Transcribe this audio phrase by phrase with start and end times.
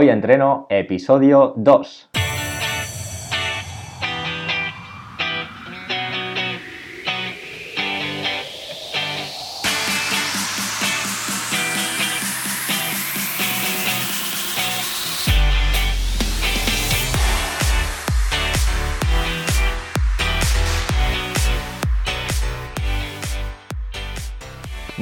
[0.00, 2.17] Hoy entreno episodio 2.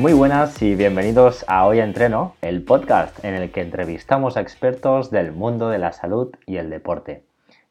[0.07, 5.11] Muy buenas y bienvenidos a Hoy Entreno, el podcast en el que entrevistamos a expertos
[5.11, 7.25] del mundo de la salud y el deporte.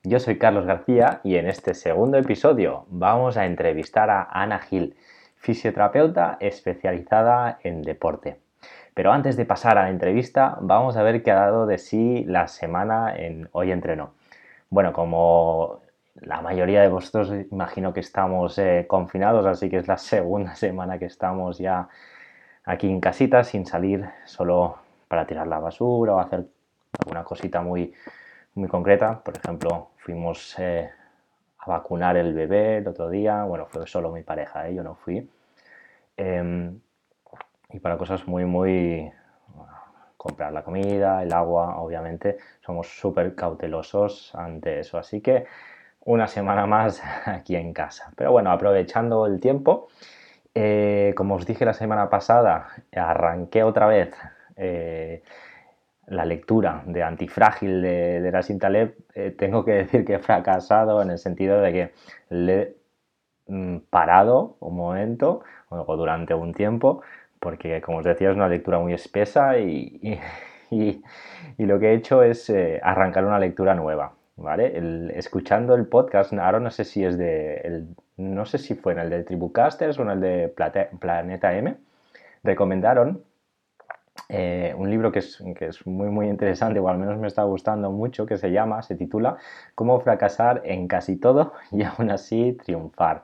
[0.04, 4.98] Yo soy Carlos García y en este segundo episodio vamos a entrevistar a Ana Gil,
[5.38, 8.38] fisioterapeuta especializada en deporte.
[8.94, 12.26] Pero antes de pasar a la entrevista, vamos a ver qué ha dado de sí
[12.28, 14.12] la semana en Hoy Entreno.
[14.70, 15.80] Bueno, como
[16.16, 21.00] la mayoría de vosotros imagino que estamos eh, confinados, así que es la segunda semana
[21.00, 21.88] que estamos ya
[22.66, 26.46] aquí en casita sin salir solo para tirar la basura o hacer
[27.00, 27.94] alguna cosita muy,
[28.56, 29.22] muy concreta.
[29.24, 30.90] Por ejemplo, fuimos eh,
[31.60, 33.44] a vacunar el bebé el otro día.
[33.44, 34.76] Bueno, fue solo mi pareja, ¿eh?
[34.76, 35.30] yo no fui.
[36.18, 36.80] Em,
[37.70, 39.12] y para cosas muy, muy...
[40.18, 44.98] comprar la comida, el agua, obviamente, somos súper cautelosos ante eso.
[44.98, 45.46] Así que
[46.02, 48.12] una semana más aquí en casa.
[48.16, 49.90] Pero bueno, aprovechando el tiempo,
[50.56, 54.16] eh, como os dije la semana pasada, arranqué otra vez
[54.56, 55.22] eh,
[56.08, 58.96] la lectura de Antifrágil de, de la Taleb.
[59.16, 61.94] Eh, tengo que decir que he fracasado en el sentido de que
[62.30, 62.76] le he
[63.48, 67.02] mm, parado un momento o durante un tiempo,
[67.40, 70.20] porque como os decía es una lectura muy espesa y,
[71.58, 74.15] lo que he hecho es arrancar una lectura nueva.
[74.38, 75.18] ¿Vale?
[75.18, 77.86] escuchando el podcast, ahora no sé si es de
[78.18, 80.54] no sé si fue en el de Tribucasters o en el de
[81.00, 81.78] Planeta M,
[82.44, 83.24] recomendaron
[84.30, 85.40] eh, un libro que es,
[85.86, 89.38] muy muy interesante, o al menos me está gustando mucho, que se llama, se titula
[89.76, 93.24] Cómo fracasar en casi todo y aún así triunfar.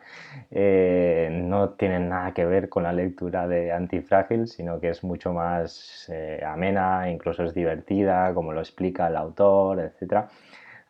[0.52, 5.34] Eh, no tiene nada que ver con la lectura de Antifrágil, sino que es mucho
[5.34, 10.25] más eh, amena, incluso es divertida, como lo explica el autor, etc.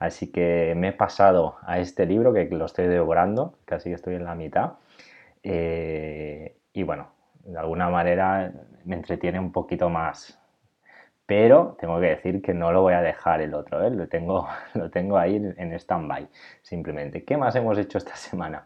[0.02, 4.16] Así que me he pasado a este libro que lo estoy devorando, casi que estoy
[4.16, 4.72] en la mitad.
[5.44, 7.10] Eh, y bueno,
[7.44, 8.52] de alguna manera
[8.84, 10.40] me entretiene un poquito más.
[11.28, 13.92] Pero tengo que decir que no lo voy a dejar el otro, ¿eh?
[13.92, 16.28] lo, tengo, lo tengo ahí en stand-by,
[16.64, 17.24] simplemente.
[17.24, 18.64] ¿Qué más hemos hecho esta semana?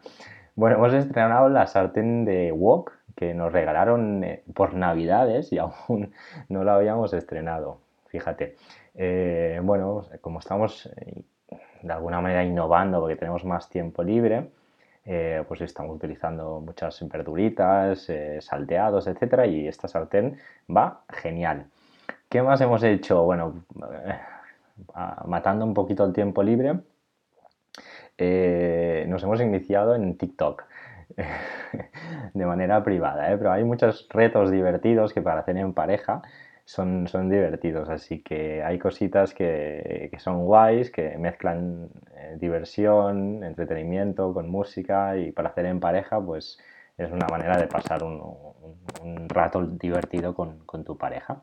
[0.54, 6.14] Bueno, hemos estrenado la sartén de Wok que nos regalaron eh, por Navidades y aún
[6.48, 8.56] no la habíamos estrenado, fíjate.
[8.98, 11.22] Eh, bueno, como estamos eh,
[11.82, 14.48] de alguna manera innovando porque tenemos más tiempo libre,
[15.04, 20.38] eh, pues estamos utilizando muchas verduritas, salteados, etcétera, y esta sartén
[20.74, 21.66] va genial.
[22.28, 23.22] ¿Qué más hemos hecho?
[23.24, 23.64] Bueno,
[25.26, 26.80] matando un poquito el tiempo libre,
[29.08, 30.64] nos hemos iniciado en TikTok
[32.34, 36.22] de manera privada, pero hay muchos retos divertidos que para hacer en pareja
[36.66, 37.88] son, son divertidos.
[37.88, 45.32] Así que hay cositas que, son guays, que mezclan eh, diversión, entretenimiento con música y
[45.32, 46.58] para hacer en pareja, pues
[46.98, 51.40] es una manera de pasar un, rato divertido con, tu pareja.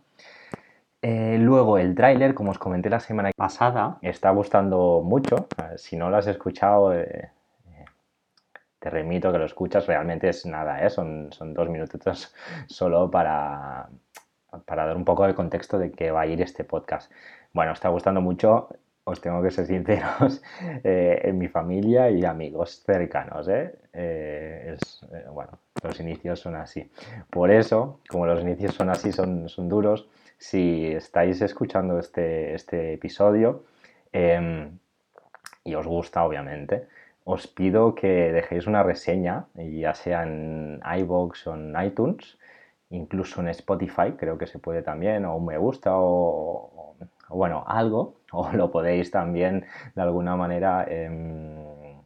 [1.02, 5.48] Eh, luego el tráiler, como os comenté la semana pasada, está gustando mucho.
[5.78, 7.30] Si no lo has escuchado, eh,
[8.80, 9.86] te remito que lo escuchas.
[9.88, 12.34] Realmente es nada, son, son dos minutos
[12.68, 13.90] solo para,
[14.66, 17.12] para dar un poco de contexto de qué va a ir este podcast.
[17.53, 18.69] Bueno, está gustando mucho,
[19.03, 20.41] os tengo que ser sinceros,
[20.84, 23.47] eh, en mi familia y amigos cercanos.
[23.47, 23.75] ¿eh?
[23.94, 24.78] Eh,
[25.31, 26.90] bueno, los inicios son así.
[27.30, 32.94] Por eso, como los inicios son así, son, son duros, si estáis escuchando este, este
[32.94, 33.63] episodio
[34.12, 34.78] em,
[35.63, 36.88] y os gusta, obviamente,
[37.24, 42.38] os pido que dejéis una reseña, ya sea en iVoox o en iTunes,
[42.94, 46.96] incluso en Spotify creo que se puede también, o me gusta, o,
[47.30, 52.01] bueno, algo, o lo podéis también de alguna manera em,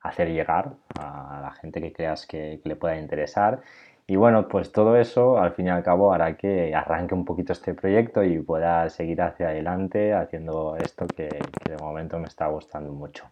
[0.00, 3.60] hacer llegar a la gente que creas que, le pueda interesar.
[4.06, 7.52] Y bueno, pues todo eso al fin y al cabo hará que arranque un poquito
[7.52, 12.92] este proyecto y pueda seguir hacia adelante haciendo esto que, de momento me está gustando
[12.92, 13.26] mucho.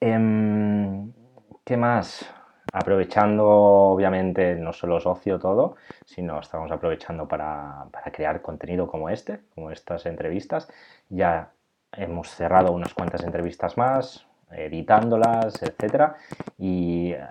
[0.00, 1.12] Em,
[1.64, 2.39] ¿Qué más?
[2.72, 9.40] Aprovechando obviamente no solo es ocio todo, sino estamos aprovechando para, crear contenido como este,
[9.54, 10.68] como estas entrevistas.
[11.08, 11.50] Ya
[11.92, 16.16] hemos cerrado unas cuantas entrevistas más, editándolas, etcétera,
[16.58, 17.26] y eh,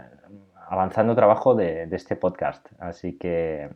[0.69, 2.67] avanzando trabajo de, este podcast.
[2.79, 3.69] Así que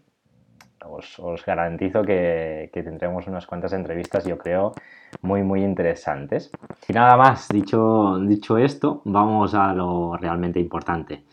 [0.86, 4.74] os, garantizo que, tendremos unas cuantas entrevistas, yo creo,
[5.22, 6.52] muy, muy interesantes.
[6.88, 11.24] Y nada más, dicho, dicho esto, vamos a lo realmente importante.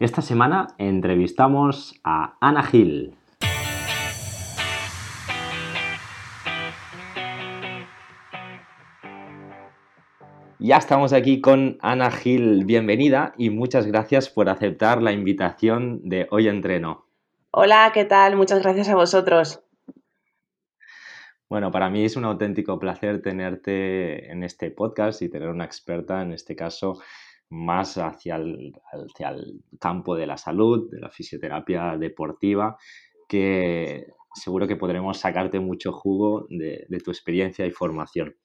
[0.00, 3.14] Esta semana entrevistamos a Ana Gil.
[10.58, 16.26] Ya estamos aquí con Ana Gil, bienvenida y muchas gracias por aceptar la invitación de
[16.30, 17.04] Hoy Entreno.
[17.50, 18.36] Hola, ¿qué tal?
[18.36, 19.62] Muchas gracias a vosotros.
[21.50, 26.22] Bueno, para mí es un auténtico placer tenerte en este podcast y tener una experta,
[26.22, 27.02] en este caso,
[27.50, 32.78] más hacia el, hacia el campo de la salud, de la fisioterapia deportiva,
[33.28, 38.36] que seguro que podremos sacarte mucho jugo de, de tu experiencia y formación.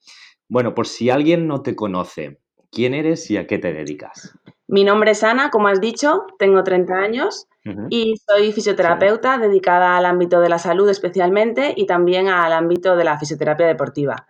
[0.48, 2.40] Bueno, por si alguien no te conoce,
[2.72, 4.38] ¿quién eres y a qué te dedicas?
[4.68, 7.48] Mi nombre es Ana, como has dicho, tengo 30 años
[7.90, 13.04] y soy fisioterapeuta dedicada al ámbito de la salud especialmente y también al ámbito de
[13.04, 14.28] la fisioterapia deportiva.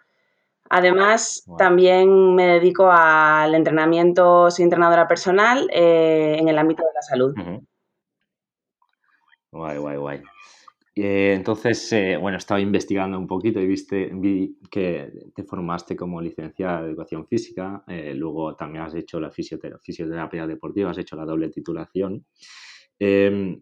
[0.70, 7.02] Además, también me dedico al entrenamiento, soy entrenadora personal eh, en el ámbito de la
[7.02, 7.34] salud.
[9.52, 10.22] Guay, guay, guay.
[10.98, 16.22] Eh, entonces, eh, bueno, estaba investigando un poquito y viste, vi que te formaste como
[16.22, 21.26] licenciada de educación física, eh, luego también has hecho la fisioterapia, deportiva, has hecho la
[21.26, 22.26] doble titulación,
[22.98, 23.62] em,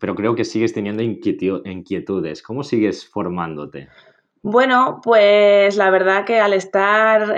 [0.00, 2.42] pero creo que sigues teniendo inquietudes.
[2.42, 3.88] ¿Cómo sigues formándote?
[4.42, 7.34] Bueno, pues la verdad que al estar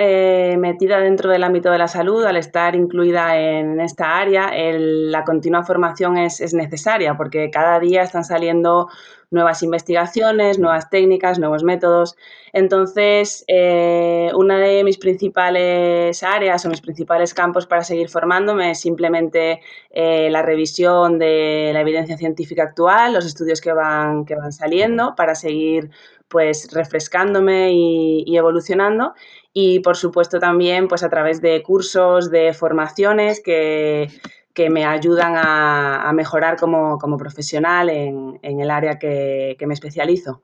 [0.58, 5.64] metida dentro del ámbito de la salud, al estar incluida en esta área, la continua
[5.64, 8.88] formación es, es, necesaria porque cada día están saliendo
[9.30, 12.16] nuevas investigaciones, nuevas técnicas, nuevos métodos.
[12.52, 18.80] Entonces, eh, una de mis principales áreas o mis principales campos para seguir formándome es
[18.80, 19.60] simplemente
[19.90, 25.14] eh, la revisión de la evidencia científica actual, los estudios que van, que van saliendo
[25.16, 25.90] para seguir
[26.30, 29.14] pues refrescándome y, evolucionando
[29.52, 34.08] y por supuesto también pues a través de cursos, de formaciones que,
[34.54, 40.42] que me ayudan a, mejorar como, profesional en, el área que, me especializo.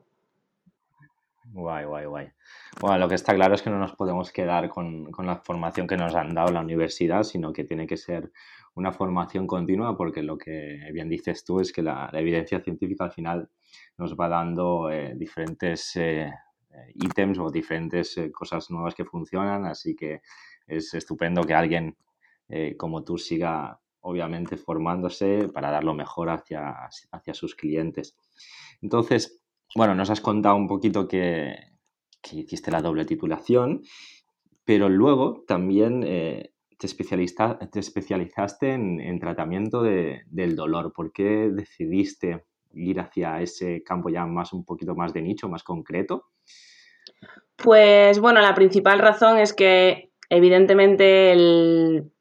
[1.45, 2.27] Guay, guay, guay.
[2.79, 5.97] Bueno, lo que está claro es que no nos podemos quedar con, la formación que
[5.97, 8.31] nos han dado en la universidad, sino que tiene que ser
[8.77, 13.11] una formación continua, porque lo que bien dices tú es que la, evidencia científica al
[13.11, 13.49] final
[13.97, 16.31] nos va dando eh, diferentes eh,
[16.93, 20.21] ítems o diferentes eh, cosas nuevas que funcionan, así que
[20.67, 21.97] es estupendo que alguien
[22.77, 28.15] como tú siga obviamente formándose para dar lo mejor hacia, hacia sus clientes.
[28.81, 29.43] Entonces,
[29.75, 31.57] bueno, nos has contado un poquito que,
[32.31, 33.83] hiciste la doble titulación,
[34.63, 36.03] pero luego también
[36.77, 40.93] te, te, especializaste en, tratamiento del dolor.
[40.93, 45.63] ¿Por qué decidiste ir hacia ese campo ya más un poquito más de nicho, más
[45.63, 46.25] concreto?
[47.55, 52.11] Pues bueno, la principal razón es que evidentemente el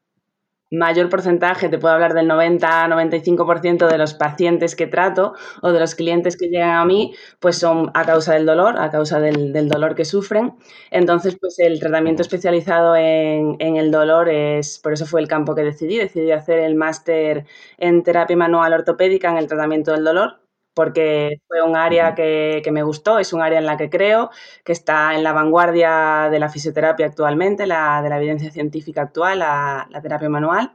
[0.70, 5.94] mayor porcentaje, te puedo hablar del 90-95% de los pacientes que trato o de los
[5.94, 9.94] clientes que llegan a mí, pues son a causa del dolor, a causa del, dolor
[9.94, 10.54] que sufren.
[10.90, 15.54] Entonces, pues el tratamiento especializado en, en, el dolor es, por eso fue el campo
[15.54, 17.46] que decidí, decidí hacer el máster
[17.78, 20.45] en terapia manual ortopédica en el tratamiento del dolor
[20.76, 24.28] porque fue un área que, me gustó, es un área en la que creo,
[24.62, 29.38] que está en la vanguardia de la fisioterapia actualmente, la, de la evidencia científica actual,
[29.38, 30.74] la, terapia manual.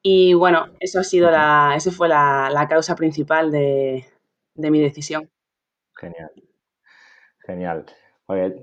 [0.00, 4.06] Y bueno, eso ha sido la, esa fue la, causa principal de,
[4.54, 5.28] mi decisión.
[5.94, 6.30] Genial.
[7.40, 7.84] Genial.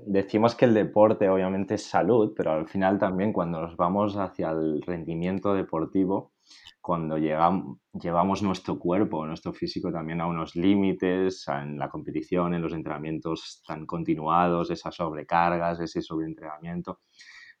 [0.06, 4.50] decimos que el deporte obviamente es salud, pero al final también cuando nos vamos hacia
[4.50, 6.33] el rendimiento deportivo,
[6.80, 12.62] cuando llegamos, llevamos nuestro cuerpo, nuestro físico también a unos límites, en la competición, en
[12.62, 17.00] los entrenamientos tan continuados, esas sobrecargas, ese sobreentrenamiento,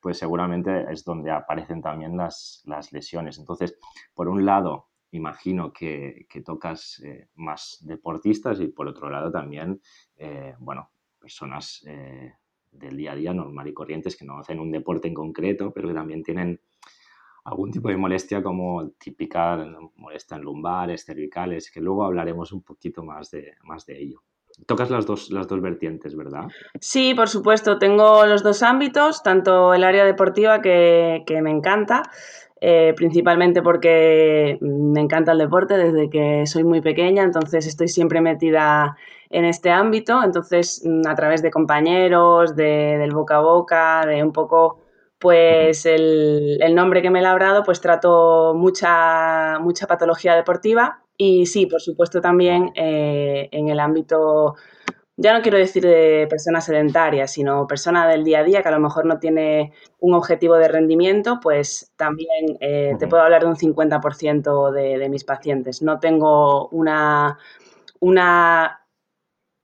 [0.00, 3.38] pues seguramente es donde aparecen también las, las lesiones.
[3.38, 3.78] Entonces,
[4.14, 9.80] por un lado, imagino que, que tocas eh, más deportistas y por otro lado también,
[10.16, 12.34] eh, bueno, personas eh,
[12.70, 15.88] del día a día normal y corrientes que no hacen un deporte en concreto, pero
[15.88, 16.60] que también tienen
[17.44, 19.56] algún tipo de molestia como típica
[19.96, 24.22] molestia en lumbares, cervicales, que luego hablaremos un poquito más de, más de ello.
[24.66, 26.44] Tocas las dos, las dos vertientes, ¿verdad?
[26.80, 27.78] Sí, por supuesto.
[27.78, 32.02] Tengo los dos ámbitos, tanto el área deportiva que, me encanta,
[32.60, 38.20] eh, principalmente porque me encanta el deporte desde que soy muy pequeña, entonces estoy siempre
[38.20, 38.96] metida
[39.28, 44.22] en este ámbito, entonces mm, a través de compañeros, de, del boca a boca, de
[44.22, 44.78] un poco
[45.24, 51.64] pues el, nombre que me he labrado, pues trato mucha, mucha patología deportiva Y sí,
[51.64, 54.56] por supuesto también eh, en el ámbito,
[55.16, 58.72] ya no quiero decir de persona sedentaria, sino persona del día a día que a
[58.72, 63.48] lo mejor no tiene un objetivo de rendimiento, pues también eh, te puedo hablar de
[63.48, 65.80] un 50% de, de, mis pacientes.
[65.80, 67.38] No tengo una,
[68.00, 68.86] una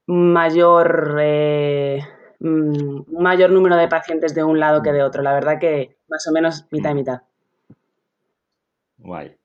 [0.07, 1.99] mayor, eh,
[2.41, 5.23] mm, mayor número de pacientes de un lado que de otro.
[5.23, 7.21] La verdad que más o menos mitad y mitad.
[8.97, 9.35] Guay.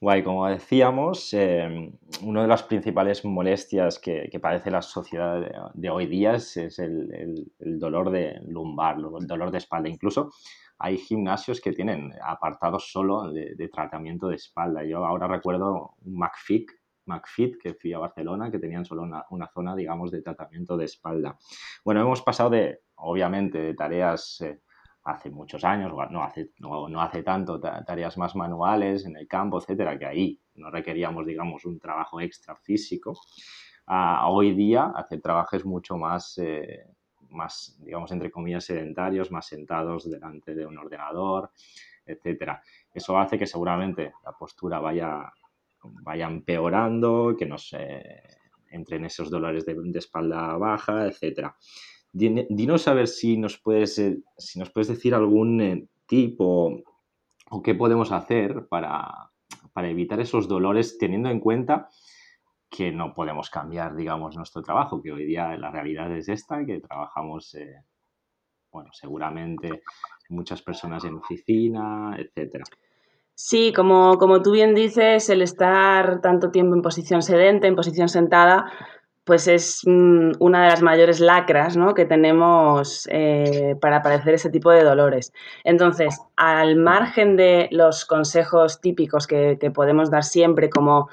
[0.00, 1.92] Guay, como decíamos, em,
[2.24, 8.10] una de las principales molestias que, padece la sociedad de, hoy día es, el, dolor
[8.10, 9.88] de lumbar, el dolor de espalda.
[9.88, 10.30] Incluso
[10.76, 14.82] hay gimnasios que tienen apartados solo de, tratamiento de espalda.
[14.82, 16.68] Yo ahora recuerdo un McFit,
[17.06, 21.38] McFit que fui a Barcelona, que tenían solo una, zona, digamos, de tratamiento de espalda.
[21.84, 24.40] Bueno, hemos pasado de, obviamente, de tareas...
[24.40, 24.60] Eh,
[25.04, 29.98] hace muchos años, no hace, no, hace tanto, tareas más manuales en el campo, etcétera,
[29.98, 33.18] que ahí no requeríamos, digamos, un trabajo extra físico.
[34.28, 36.86] hoy día hacer trabajos mucho más, eh,
[37.30, 41.50] más, digamos, entre comillas, sedentarios, más sentados delante de un ordenador,
[42.06, 42.62] etcétera.
[42.92, 45.32] Eso hace que seguramente la postura vaya,
[46.02, 47.74] vaya empeorando, que nos
[48.72, 51.56] entren esos dolores de, espalda baja, etcétera.
[52.12, 56.82] Dinos a ver si nos puedes, eh, si nos puedes decir algún eh, tip o,
[57.62, 59.30] qué podemos hacer para,
[59.76, 61.88] evitar esos dolores teniendo en cuenta
[62.68, 66.80] que no podemos cambiar, digamos, nuestro trabajo, que hoy día la realidad es esta, que
[66.80, 67.84] trabajamos, eh,
[68.70, 69.82] bueno, seguramente
[70.30, 72.64] muchas personas en oficina, etcétera.
[73.44, 78.08] Sí, como, como tú bien dices, el estar tanto tiempo en posición sedente, en posición
[78.08, 78.70] sentada,
[79.24, 81.92] pues es mm, una de las mayores lacras ¿no?
[81.92, 85.32] que tenemos eh, para padecer ese tipo de dolores.
[85.64, 91.08] Entonces, al margen de los consejos típicos que, podemos dar siempre, como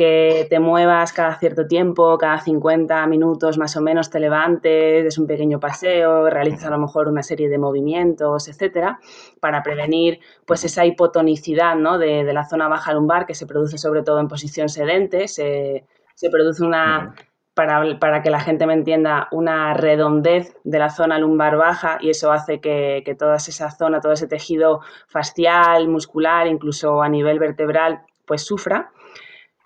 [0.00, 5.18] que te muevas cada cierto tiempo, cada 50 minutos más o menos te levantes, des
[5.18, 8.98] un pequeño paseo, realizas a lo mejor una serie de movimientos, etcétera,
[9.40, 11.98] para prevenir pues esa hipotonicidad ¿no?
[11.98, 16.30] de, la zona baja lumbar que se produce sobre todo en posición sedente, se, se
[16.30, 17.14] produce una
[17.52, 22.32] para, que la gente me entienda, una redondez de la zona lumbar baja y eso
[22.32, 28.46] hace que, toda esa zona, todo ese tejido facial, muscular, incluso a nivel vertebral, pues
[28.46, 28.92] sufra.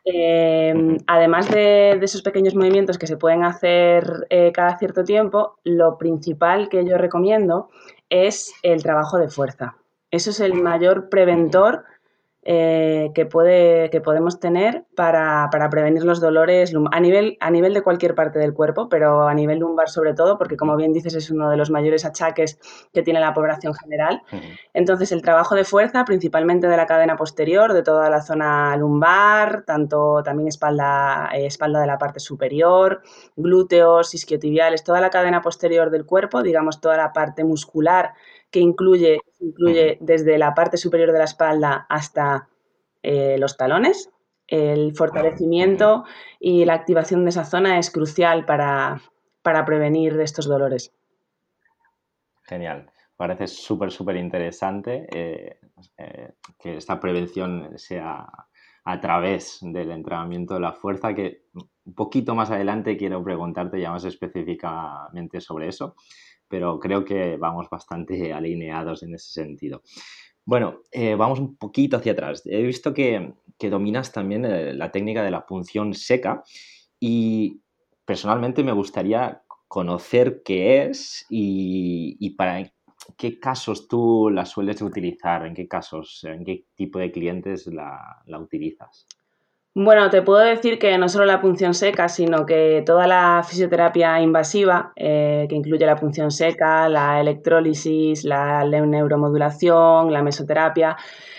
[0.04, 5.96] Em, además de, esos pequeños movimientos que se pueden hacer eh, cada cierto tiempo, lo
[5.96, 7.70] principal que yo recomiendo
[8.10, 9.76] es el trabajo de fuerza.
[10.10, 11.84] Eso es el mayor preventor
[12.46, 17.82] eh, que, puede, que podemos tener para, prevenir los dolores a nivel, a nivel de
[17.82, 21.30] cualquier parte del cuerpo, pero a nivel lumbar sobre todo, porque como bien dices es
[21.30, 22.58] uno de los mayores achaques
[22.92, 24.20] que tiene la población general.
[24.74, 29.64] Entonces el trabajo de fuerza, principalmente de la cadena posterior, de toda la zona lumbar,
[29.64, 33.00] tanto también espalda, eh, espalda de la parte superior,
[33.36, 38.12] glúteos, isquiotibiales, toda la cadena posterior del cuerpo, digamos toda la parte muscular
[38.54, 42.48] que incluye, incluye desde la parte superior de la espalda hasta
[43.02, 44.10] eh, los talones.
[44.46, 46.04] El fortalecimiento
[46.38, 49.00] y la activación de esa zona es crucial para,
[49.42, 50.92] prevenir estos dolores.
[52.42, 52.90] Genial.
[53.16, 55.58] Parece súper, súper interesante eh,
[55.96, 58.26] eh, que esta prevención sea
[58.86, 61.44] a través del entrenamiento de la fuerza, que
[61.84, 65.94] un poquito más adelante quiero preguntarte ya más específicamente sobre eso
[66.54, 69.82] pero creo que vamos bastante alineados en ese sentido.
[70.44, 72.42] Bueno, eh, vamos un poquito hacia atrás.
[72.44, 76.44] He visto que, dominas también eh, la técnica de la punción seca
[77.00, 77.60] y
[78.04, 82.72] personalmente me gustaría conocer qué es y, para
[83.18, 88.38] qué casos tú la sueles utilizar, en qué casos, en qué tipo de clientes la
[88.38, 89.08] utilizas.
[89.76, 94.20] Bueno, te puedo decir que no solo la punción seca, sino que toda la fisioterapia
[94.20, 100.96] invasiva, eh, que incluye la punción seca, la electrólisis, la neuromodulación, la mesoterapia,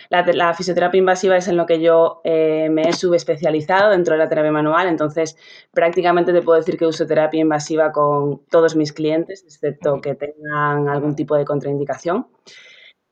[0.09, 4.27] la, fisioterapia invasiva es en lo que yo eh, me he subespecializado dentro de la
[4.27, 5.37] terapia manual, entonces
[5.73, 10.89] prácticamente te puedo decir que uso terapia invasiva con todos mis clientes, excepto que tengan
[10.89, 12.27] algún tipo de contraindicación.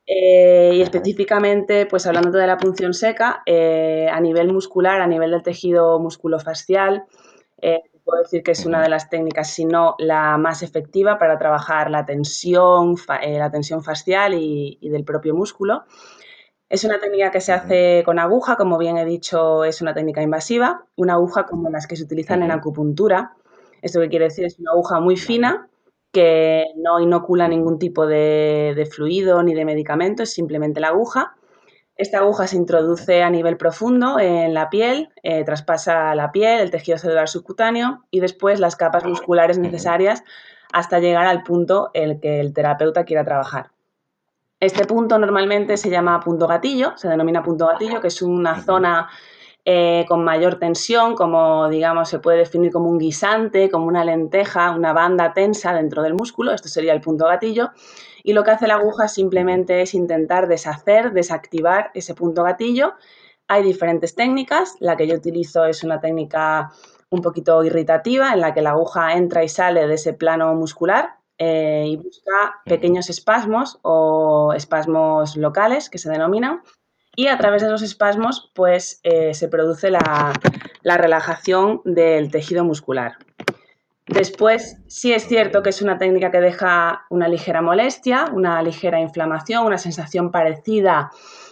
[0.06, 5.32] Eh, y específicamente, pues hablando de la punción seca, eh, a nivel muscular, a nivel
[5.32, 7.06] del tejido musculofascial,
[7.62, 11.38] eh, puedo decir que es una de las técnicas, si no la más efectiva para
[11.38, 15.86] trabajar la tensión, la tensión fascial y, del propio músculo.
[16.70, 20.22] Es una técnica que se hace con aguja, como bien he dicho, es una técnica
[20.22, 23.36] invasiva, una aguja como las que se utilizan en acupuntura.
[23.82, 25.70] Esto que quiere decir es una aguja muy fina
[26.14, 31.36] que no inocula ningún tipo de, fluido ni de medicamento, es simplemente la aguja.
[31.98, 36.72] Esta aguja se introduce a nivel profundo en la piel, eh, traspasa la piel, el
[36.72, 40.24] tejido celular subcutáneo y después las capas musculares necesarias
[40.72, 43.72] hasta llegar al punto en el que el terapeuta quiera trabajar.
[44.60, 49.10] Este punto normalmente se llama punto gatillo, se denomina punto gatillo, que es una zona
[49.66, 54.72] eh, con mayor tensión, como digamos se puede definir como un guisante, como una lenteja,
[54.72, 57.72] una banda tensa dentro del músculo, esto sería el punto gatillo,
[58.24, 62.94] y lo que hace la aguja simplemente es intentar deshacer, desactivar ese punto gatillo.
[63.48, 66.72] Hay diferentes técnicas, la que yo utilizo es una técnica
[67.10, 71.18] un poquito irritativa en la que la aguja entra y sale de ese plano muscular,
[71.38, 76.62] eh, y busca pequeños espasmos o espasmos locales que se denominan.
[77.16, 80.34] Y a través de esos espasmos, pues eh, se produce la,
[80.84, 83.18] relajación del tejido muscular.
[84.08, 89.00] Después, sí es cierto que es una técnica que deja una ligera molestia, una ligera
[89.00, 91.12] inflamación, una sensación parecida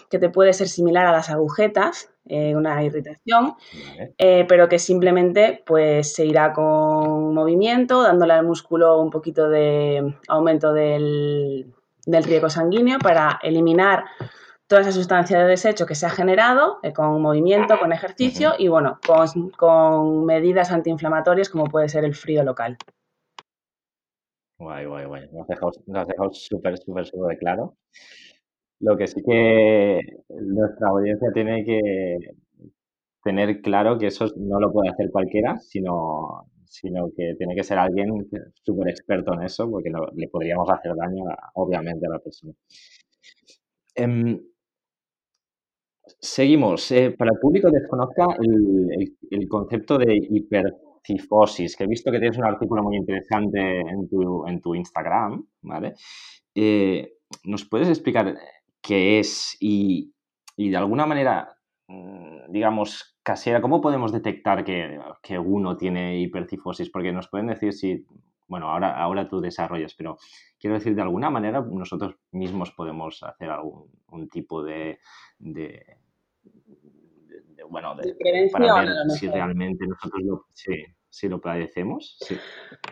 [0.10, 3.56] que te puede ser similar a las agujetas, eh, una irritación,
[4.18, 10.16] eh, pero que simplemente pues, se irá con movimiento, dándole al músculo un poquito de
[10.28, 11.74] aumento del,
[12.06, 14.04] riego sanguíneo para eliminar
[14.72, 18.70] toda esa sustancia de desecho que se ha generado eh, con movimiento, con ejercicio y
[18.70, 19.00] bueno,
[19.60, 22.78] con, medidas antiinflamatorias como puede ser el frío local.
[24.58, 25.28] Guay, guay, guay.
[25.34, 27.76] Lo has dejado súper, súper, súper claro.
[28.80, 30.00] Lo que sí que
[30.30, 31.82] nuestra audiencia tiene que
[33.22, 37.78] tener claro que eso no lo puede hacer cualquiera, sino, sino que tiene que ser
[37.78, 38.10] alguien
[38.64, 41.26] súper experto en eso, porque le podríamos hacer daño,
[41.56, 42.54] obviamente, a la persona.
[43.96, 44.40] Em,
[46.20, 46.92] seguimos.
[46.92, 52.38] Eh, para el público que desconozca el, concepto de hipercifosis, que he visto que tienes
[52.38, 55.94] un artículo muy interesante en tu, Instagram, ¿vale?
[56.56, 57.14] Eh,
[57.46, 58.38] ¿Nos puedes explicar
[58.82, 60.14] qué es y,
[60.58, 61.56] de alguna manera,
[61.88, 66.90] mm, digamos, casera, ¿cómo podemos detectar que, uno tiene hipercifosis?
[66.90, 68.06] Porque nos pueden decir si,
[68.48, 70.18] bueno, ahora, ahora tú desarrollas, pero
[70.60, 75.00] quiero decir, de alguna manera nosotros mismos podemos hacer algún tipo de,
[77.72, 78.16] bueno, de,
[78.52, 82.18] para ver si realmente nosotros lo, si lo padecemos.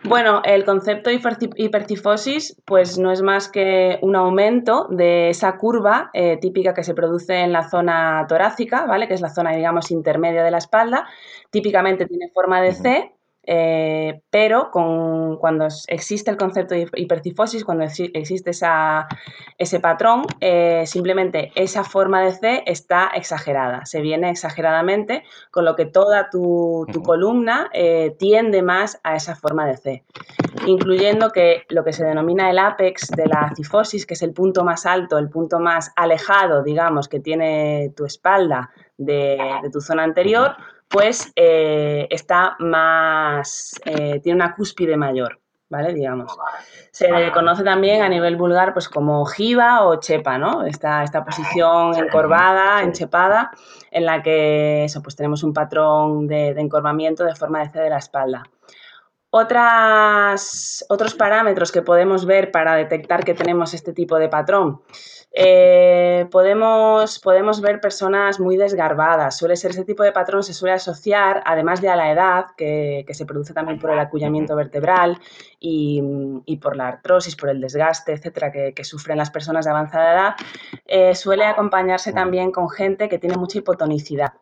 [0.03, 6.37] Bueno, el concepto hipertifosis pues no es más que un aumento de esa curva eh,
[6.37, 9.07] típica que se produce en la zona torácica, ¿vale?
[9.07, 11.07] Que es la zona, digamos, intermedia de la espalda.
[11.49, 13.18] Típicamente tiene forma de C
[13.51, 21.51] eh, pero con, cuando existe el concepto de hipercifosis, cuando existe ese patrón, eh, simplemente
[21.55, 27.71] esa forma de C está exagerada, se viene exageradamente, con lo que toda tu, columna
[27.73, 30.03] eh, tiende más a esa forma de C,
[30.67, 34.63] incluyendo que lo que se denomina el apex de la cifosis, que es el punto
[34.63, 39.39] más alto, el punto más alejado, digamos, que tiene tu espalda de
[39.71, 40.55] tu zona anterior,
[40.89, 45.93] pues eh, está más, eh, tiene una cúspide mayor, ¿vale?
[45.93, 46.35] Digamos.
[46.91, 50.65] Se conoce también a nivel vulgar pues como jiba o chepa, ¿no?
[50.65, 53.51] Esta, esta posición encorvada, enchepada,
[53.91, 57.79] en la que eso, pues tenemos un patrón de, de encorvamiento de forma de C
[57.79, 58.43] de la espalda.
[59.31, 64.81] Otras, otros parámetros que podemos ver para detectar que tenemos este tipo de patrón
[65.31, 69.37] eh, podemos, podemos ver personas muy desgarbadas.
[69.37, 73.05] Suele ser ese tipo de patrón, se suele asociar, además de a la edad, que,
[73.11, 75.19] se produce también por el acullamiento vertebral
[75.59, 80.35] y, por la artrosis, por el desgaste, etcétera, que, sufren las personas de avanzada edad,
[80.85, 84.33] eh, suele acompañarse también con gente que tiene mucha hipotonicidad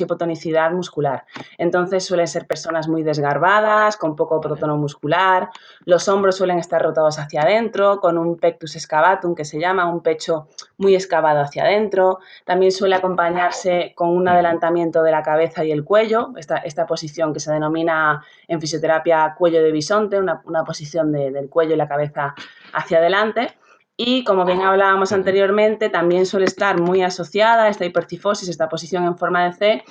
[0.00, 1.24] hipotonicidad muscular.
[1.58, 5.50] Entonces suelen ser personas muy desgarbadas, con poco protono muscular,
[5.84, 10.00] los hombros suelen estar rotados hacia adentro, con un pectus excavatum que se llama, un
[10.00, 12.18] pecho muy excavado hacia adentro.
[12.44, 17.32] También suele acompañarse con un adelantamiento de la cabeza y el cuello, esta, esta posición
[17.32, 22.34] que se denomina en fisioterapia cuello de bisonte, una, posición del cuello y la cabeza
[22.72, 23.56] hacia adelante.
[23.98, 29.16] Y como bien hablábamos anteriormente, también suele estar muy asociada esta hipercifosis, esta posición en
[29.16, 29.84] forma de C,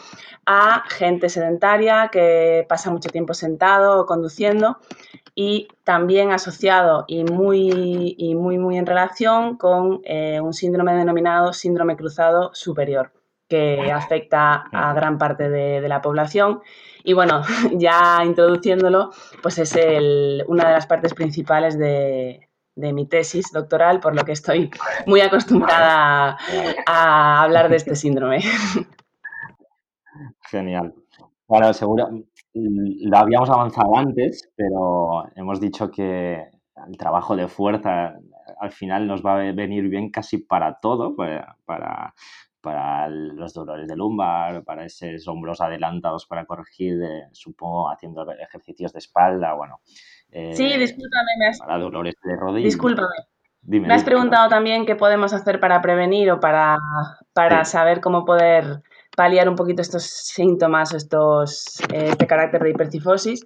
[0.45, 4.77] a gente sedentaria que pasa mucho tiempo sentado o conduciendo
[5.33, 11.51] y también asociado y muy, y muy, muy en relación con eh, un síndrome denominado
[11.51, 13.11] síndrome cruzado superior
[13.47, 16.61] que afecta a gran parte de, la población.
[17.03, 17.41] Y bueno,
[17.73, 19.73] ya introduciéndolo, pues es
[20.47, 24.69] una de las partes principales de, de mi tesis doctoral, por lo que estoy
[25.05, 26.37] muy acostumbrada
[26.85, 28.39] a, hablar de este síndrome.
[30.49, 30.93] Genial.
[31.47, 32.09] Bueno, seguro,
[32.53, 36.43] lo habíamos avanzado antes, pero hemos dicho que
[36.87, 38.15] el trabajo de fuerza
[38.59, 41.57] al final nos va a venir bien casi para todo, para,
[42.65, 46.99] para los dolores de lumbar, para esos hombros adelantados para corregir,
[47.31, 49.81] supongo, haciendo ejercicios de espalda, bueno.
[50.53, 51.59] Sí, discúlpame, me has...
[51.59, 52.65] Para dolores de rodilla.
[52.65, 53.15] Discúlpame.
[53.63, 56.77] me has preguntado también qué podemos hacer para prevenir o para,
[57.33, 58.81] para saber cómo poder
[59.15, 63.45] paliar un poquito estos síntomas, estos, este carácter de hipercifosis.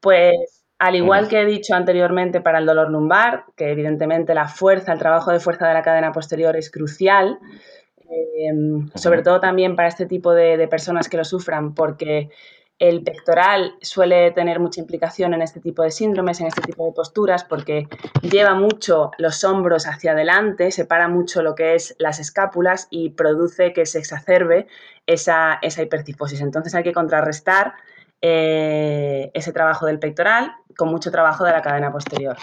[0.00, 4.92] Pues al igual que he dicho anteriormente para el dolor lumbar, que evidentemente la fuerza,
[4.92, 7.38] el trabajo de fuerza de la cadena posterior es crucial,
[8.36, 12.30] em, sobre todo también para este tipo de, personas que lo sufran, porque
[12.82, 16.90] el pectoral suele tener mucha implicación en este tipo de síndromes, en este tipo de
[16.90, 17.86] posturas, porque
[18.22, 23.72] lleva mucho los hombros hacia adelante, separa mucho lo que es las escápulas y produce
[23.72, 24.66] que se exacerbe
[25.06, 26.40] esa, esa hipercifosis.
[26.40, 27.74] Entonces hay que contrarrestar
[28.20, 32.36] eh, ese trabajo del pectoral con mucho trabajo de la cadena posterior.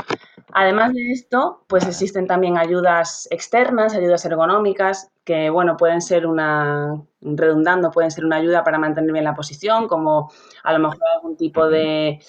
[0.54, 7.02] Además de esto, pues existen también ayudas externas, ayudas ergonómicas, que bueno, pueden ser una,
[7.22, 10.32] redundando, pueden ser una ayuda para mantener bien la posición, como
[10.64, 12.20] a lo mejor algún tipo de,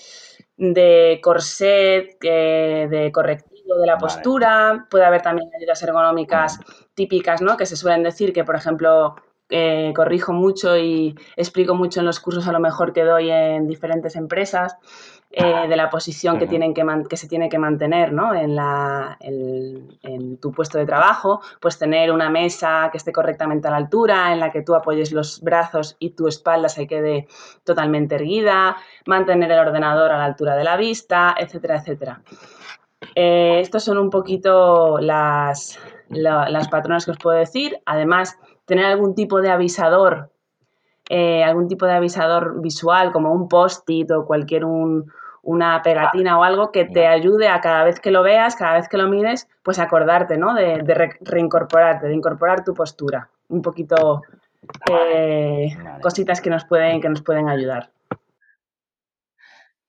[0.56, 4.86] de corset, eh, de correctivo de la postura.
[4.90, 6.58] Puede haber también ayudas ergonómicas
[6.94, 7.56] típicas, ¿no?
[7.56, 9.16] Que se suelen decir que, por ejemplo,
[9.48, 13.66] eh, corrijo mucho y explico mucho en los cursos a lo mejor que doy en
[13.66, 14.76] diferentes empresas
[15.32, 18.34] eh, de la posición que, tienen que, que, se tiene que mantener ¿no?
[18.34, 23.70] en, la, en, tu puesto de trabajo, pues tener una mesa que esté correctamente a
[23.70, 27.28] la altura, en la que tú apoyes los brazos y tu espalda se quede
[27.62, 32.22] totalmente erguida, mantener el ordenador a la altura de la vista, etcétera, etcétera.
[33.14, 37.80] Eh, estos son un poquito las, las patronas que os puedo decir.
[37.86, 40.32] Además, tener algún tipo de avisador,
[41.08, 44.64] eh, algún tipo de avisador visual, como un post-it o cualquier
[45.42, 48.88] una pegatina o algo que te ayude a cada vez que lo veas, cada vez
[48.88, 50.54] que lo mires, pues acordarte, ¿no?
[50.54, 50.82] De,
[51.20, 53.28] reincorporarte, de incorporar tu postura.
[53.48, 54.22] Un poquito
[54.90, 55.68] eh,
[56.02, 57.90] cositas que nos pueden, que nos pueden ayudar.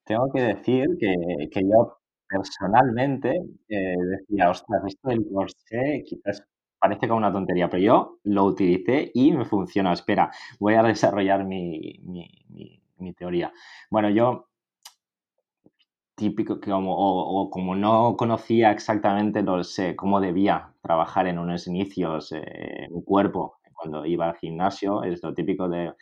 [0.06, 3.30] Tengo que decir que, yo personalmente
[3.70, 6.44] eh, decía, ostras, esto del corsé quizás
[6.82, 9.94] parece como una tontería, pero yo lo utilicé y me funcionó.
[9.94, 12.02] Espera, voy a desarrollar mi,
[13.16, 13.54] teoría.
[13.92, 14.50] Bueno, yo
[16.22, 21.68] típico que como, o, como no conocía exactamente no sé, cómo debía trabajar en unos
[21.68, 25.94] inicios eh, mi cuerpo cuando iba al gimnasio, es lo típico de,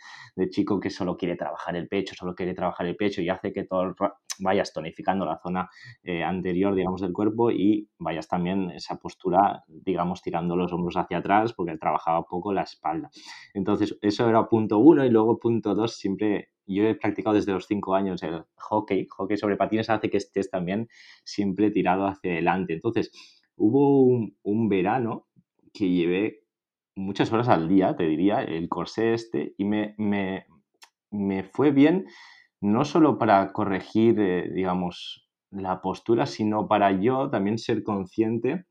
[0.49, 3.63] chico que solo quiere trabajar el pecho, solo quiere trabajar el pecho y hace que
[3.63, 3.95] todo
[4.39, 5.69] vayas tonificando la zona
[6.03, 11.19] eh, anterior, digamos, del cuerpo y vayas también esa postura, digamos, tirando los hombros hacia
[11.19, 13.09] atrás porque trabajaba poco la espalda.
[13.53, 17.65] Entonces, eso era punto uno y luego punto dos, siempre yo he practicado desde los
[17.65, 20.89] cinco años el hockey, hockey sobre patines hace que estés también
[21.23, 22.73] siempre tirado hacia adelante.
[22.73, 23.11] Entonces,
[23.55, 24.03] hubo
[24.43, 25.27] un verano
[25.73, 26.38] que llevé
[26.99, 30.45] muchas horas al día, te diría, el corsé este, y me, me,
[31.11, 32.07] me fue bien
[32.61, 38.65] no solo para corregir, eh, digamos, la postura, sino para yo también ser consciente,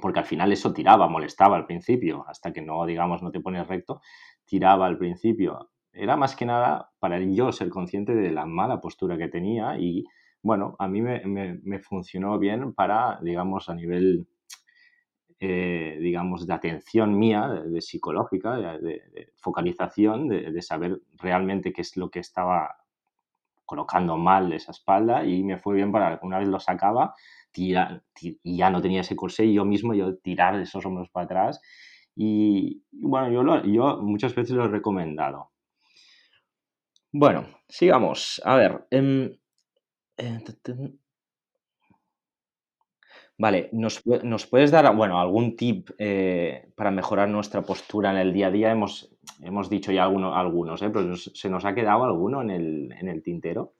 [0.00, 3.66] porque al final eso tiraba, molestaba al principio, hasta que no, digamos, no te pones
[3.66, 4.00] recto,
[4.44, 5.70] tiraba al principio.
[5.92, 10.04] Era más que nada para yo ser consciente de la mala postura que tenía y,
[10.42, 14.26] bueno, a mí me, me funcionó bien para, digamos, a nivel
[15.44, 22.10] eh, digamos, de atención mía, de, psicológica, de, focalización, de, saber realmente qué es lo
[22.10, 22.76] que estaba
[23.64, 27.16] colocando mal esa espalda y me fue bien para una vez lo sacaba
[27.54, 31.60] y ya no tenía ese corsé y yo mismo yo tirar esos hombros para atrás
[32.14, 35.50] y, bueno, yo, yo muchas veces lo he recomendado.
[37.10, 38.40] Bueno, sigamos.
[38.44, 38.86] A ver.
[38.90, 39.36] Em,
[40.16, 40.38] eh,
[43.42, 44.00] Vale, ¿nos,
[44.46, 48.70] puedes dar, bueno, algún tip eh, para mejorar nuestra postura en el día a día?
[48.70, 49.10] Hemos,
[49.42, 50.90] hemos dicho ya algunos, ¿eh?
[50.92, 53.72] pero ¿se nos ha quedado alguno en el, en el tintero?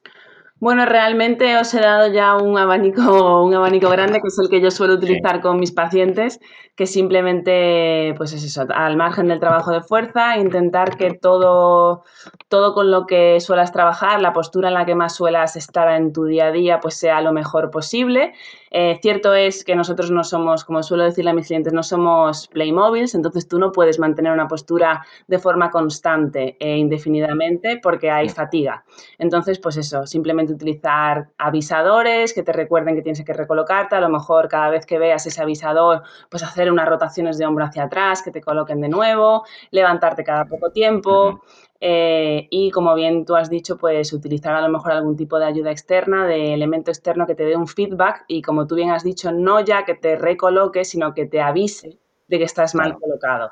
[0.58, 4.60] Bueno, realmente os he dado ya un abanico, un abanico grande, que es el que
[4.60, 6.40] yo suelo utilizar con mis pacientes,
[6.76, 12.02] que simplemente, pues es eso, al margen del trabajo de fuerza, intentar que todo,
[12.48, 16.12] todo con lo que suelas trabajar, la postura en la que más suelas estar en
[16.12, 18.32] tu día a día, pues sea lo mejor posible.
[18.74, 22.48] Eh, cierto es que nosotros no somos, como suelo decirle a mis clientes, no somos
[22.48, 28.30] Playmobiles, entonces tú no puedes mantener una postura de forma constante e indefinidamente porque hay
[28.30, 28.82] fatiga.
[29.18, 34.08] Entonces, pues eso, simplemente utilizar avisadores que te recuerden que tienes que recolocarte, a lo
[34.08, 38.22] mejor cada vez que veas ese avisador, pues hacer unas rotaciones de hombro hacia atrás,
[38.22, 41.42] que te coloquen de nuevo, levantarte cada poco tiempo.
[41.84, 45.46] Eh, y como bien tú has dicho, pues utilizar a lo mejor algún tipo de
[45.46, 49.02] ayuda externa, de elemento externo que te dé un feedback y como tú bien has
[49.02, 53.50] dicho, no ya que te recoloque, sino que te avise de que estás mal colocado.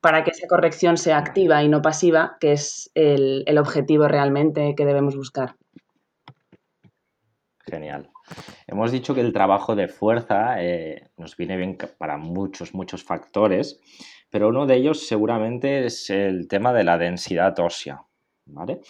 [0.00, 4.84] para que esa corrección sea activa y no pasiva, que es el, objetivo realmente que
[4.84, 5.54] debemos buscar.
[7.60, 8.10] Genial.
[8.66, 13.80] Hemos dicho que el trabajo de fuerza eh, nos viene bien para muchos, muchos factores,
[14.30, 18.06] pero uno de ellos seguramente es el tema de la densidad ósea.
[18.46, 18.80] ¿vale?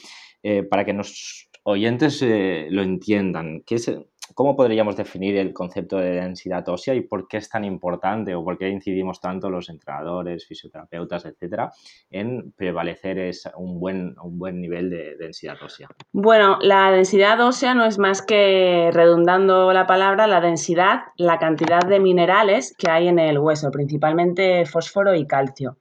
[0.42, 3.90] Eh, para que los oyentes eh, lo entiendan, ¿qué es,
[4.34, 8.44] ¿Cómo podríamos definir el concepto de densidad ósea y por qué es tan importante o
[8.44, 11.72] por qué incidimos tanto los entrenadores, fisioterapeutas, etcétera,
[12.10, 15.88] en prevalecer un, buen, un buen nivel de densidad ósea?
[16.12, 21.80] Bueno, la densidad ósea no es más que, redundando la palabra, la densidad, la cantidad
[21.80, 25.76] de minerales que hay en el hueso, principalmente fósforo y calcio.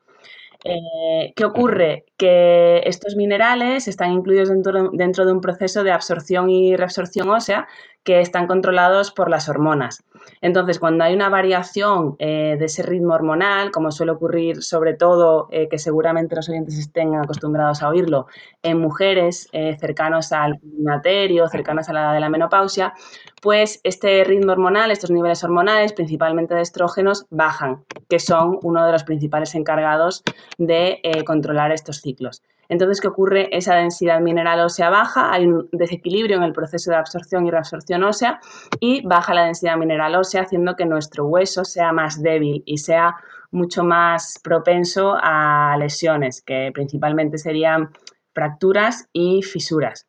[0.65, 2.05] Eh, ¿Qué ocurre?
[2.17, 7.67] Que estos minerales están incluidos dentro, dentro, de un proceso de absorción y reabsorción ósea
[8.03, 10.03] que están controlados por las hormonas.
[10.41, 15.47] Entonces, cuando hay una variación eh, de ese ritmo hormonal, como suele ocurrir sobre todo,
[15.51, 18.27] eh, que seguramente los oyentes estén acostumbrados a oírlo,
[18.63, 22.93] en mujeres eh, cercanos al climaterio, cercanos a la edad de la menopausia,
[23.41, 28.91] pues este ritmo hormonal, estos niveles hormonales, principalmente de estrógenos, bajan, que son uno de
[28.91, 30.23] los principales encargados
[30.57, 32.41] de controlar estos ciclos.
[32.69, 33.49] Entonces, ¿qué ocurre?
[33.55, 38.03] Esa densidad mineral ósea baja, hay un desequilibrio en el proceso de absorción y reabsorción
[38.03, 38.39] ósea
[38.79, 43.15] y baja la densidad mineral ósea, haciendo que nuestro hueso sea más débil y sea
[43.51, 47.89] mucho más propenso a lesiones, que principalmente serían
[48.33, 50.07] fracturas y fisuras.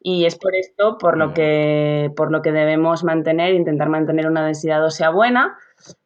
[0.00, 4.46] Y es por esto por lo que, por lo que debemos mantener, intentar mantener una
[4.46, 5.58] densidad ósea buena,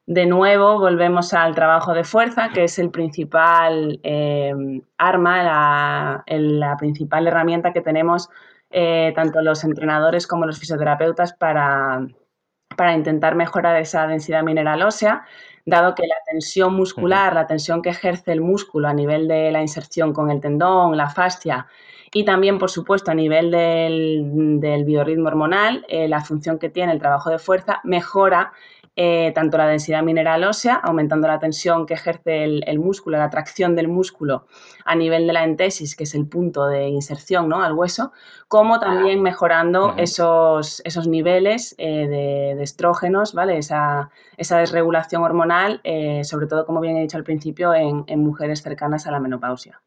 [0.06, 4.52] de nuevo volvemos al trabajo de fuerza, que es el principal eh,
[4.98, 8.28] arma, la, principal herramienta que tenemos
[8.70, 12.06] eh, tanto los entrenadores como los fisioterapeutas para,
[12.76, 15.24] para intentar mejorar esa densidad mineral ósea,
[15.64, 19.62] dado que la tensión muscular, la tensión que ejerce el músculo a nivel de la
[19.62, 21.66] inserción con el tendón, la fascia,
[22.14, 26.98] y también, por supuesto, a nivel del, biorritmo hormonal, eh, la función que tiene el
[26.98, 28.52] trabajo de fuerza mejora
[28.94, 33.74] eh, tanto la densidad mineral ósea, aumentando la tensión que ejerce el, músculo, la tracción
[33.74, 34.46] del músculo
[34.84, 37.62] a nivel de la entesis, que es el punto de inserción ¿no?
[37.62, 38.12] al hueso,
[38.48, 43.56] como también mejorando esos, esos niveles eh, de, estrógenos, ¿vale?
[43.56, 48.62] esa, esa desregulación hormonal, eh, sobre todo, como bien he dicho al principio, en, mujeres
[48.62, 49.80] cercanas a la menopausia.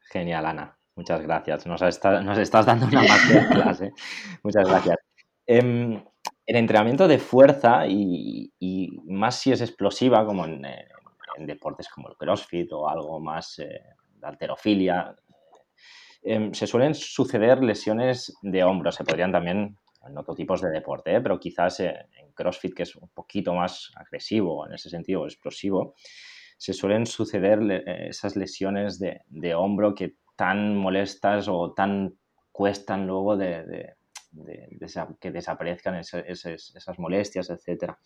[0.00, 0.76] Genial, Ana.
[0.96, 1.66] Muchas gracias.
[1.66, 3.80] Nos, estás dando una más
[4.42, 4.96] Muchas gracias.
[5.46, 6.02] Em,
[6.50, 8.50] el entrenamiento de fuerza y,
[9.06, 10.66] más si es explosiva, como en,
[11.38, 13.80] deportes como el CrossFit o algo más eh,
[14.16, 15.14] de alterofilia,
[16.24, 18.90] em, se suelen suceder lesiones de hombro.
[18.90, 21.20] Se podrían también en otros tipos de deporte, ¿eh?
[21.20, 25.94] pero quizás eh, en CrossFit, que es un poquito más agresivo en ese sentido, explosivo,
[26.58, 32.18] se suelen suceder esas lesiones de, hombro que tan molestas o tan
[32.50, 33.94] cuestan luego de
[35.20, 37.98] que desaparezcan esas molestias, etcétera.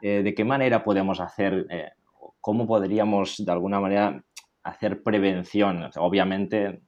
[0.00, 1.90] Eh, ¿De qué manera podemos hacer, eh,
[2.40, 4.24] cómo podríamos de alguna manera
[4.62, 5.90] hacer prevención?
[5.96, 6.82] obviamente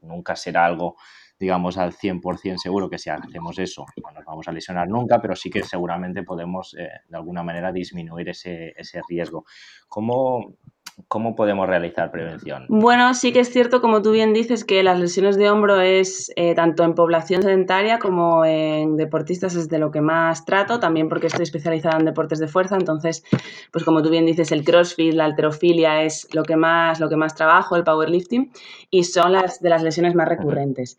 [0.00, 0.96] nunca será algo
[1.42, 5.34] digamos, al 100% seguro que si hacemos eso no nos vamos a lesionar nunca, pero
[5.34, 9.44] sí que seguramente podemos eh, de alguna manera disminuir ese, ese riesgo.
[9.88, 10.54] ¿Cómo,
[11.08, 12.66] ¿Cómo podemos realizar prevención?
[12.68, 16.30] Bueno, sí que es cierto, como tú bien dices, que las lesiones de hombro es
[16.36, 21.08] eh, tanto en población sedentaria como en deportistas es de lo que más trato, también
[21.08, 23.24] porque estoy especializada en deportes de fuerza, entonces,
[23.70, 27.16] pues como tú bien dices, el crossfit, la alterofilia es lo que más, lo que
[27.16, 28.52] más trabajo, el powerlifting,
[28.90, 30.98] y son las de las lesiones más recurrentes.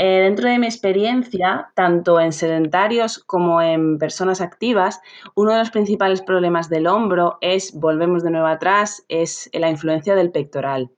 [0.00, 5.00] Eh, dentro de mi experiencia, tanto en sedentarios como en personas activas,
[5.34, 10.14] uno de los principales problemas del hombro es, volvemos de nuevo atrás, es la influencia
[10.14, 10.92] del pectoral.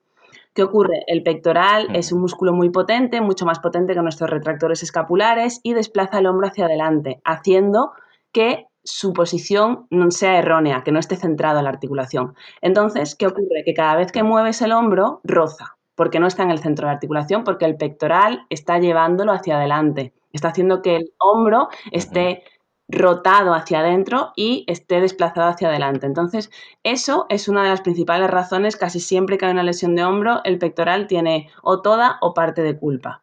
[0.52, 1.02] ¿Qué ocurre?
[1.06, 5.72] El pectoral es un músculo muy potente, mucho más potente que nuestros retractores escapulares y
[5.72, 7.92] desplaza el hombro hacia adelante, haciendo
[8.32, 12.34] que su posición no sea errónea, que no esté centrado en la articulación.
[12.60, 13.62] Entonces, ¿qué ocurre?
[13.64, 16.92] Que cada vez que mueves el hombro, roza porque no está en el centro de
[16.92, 22.42] la articulación, porque el pectoral está llevándolo hacia adelante, está haciendo que el hombro esté
[22.88, 26.06] rotado hacia adentro y esté desplazado hacia adelante.
[26.06, 26.50] Entonces,
[26.84, 30.40] eso es una de las principales razones, casi siempre que hay una lesión de hombro,
[30.44, 33.22] el pectoral tiene o toda o parte de culpa.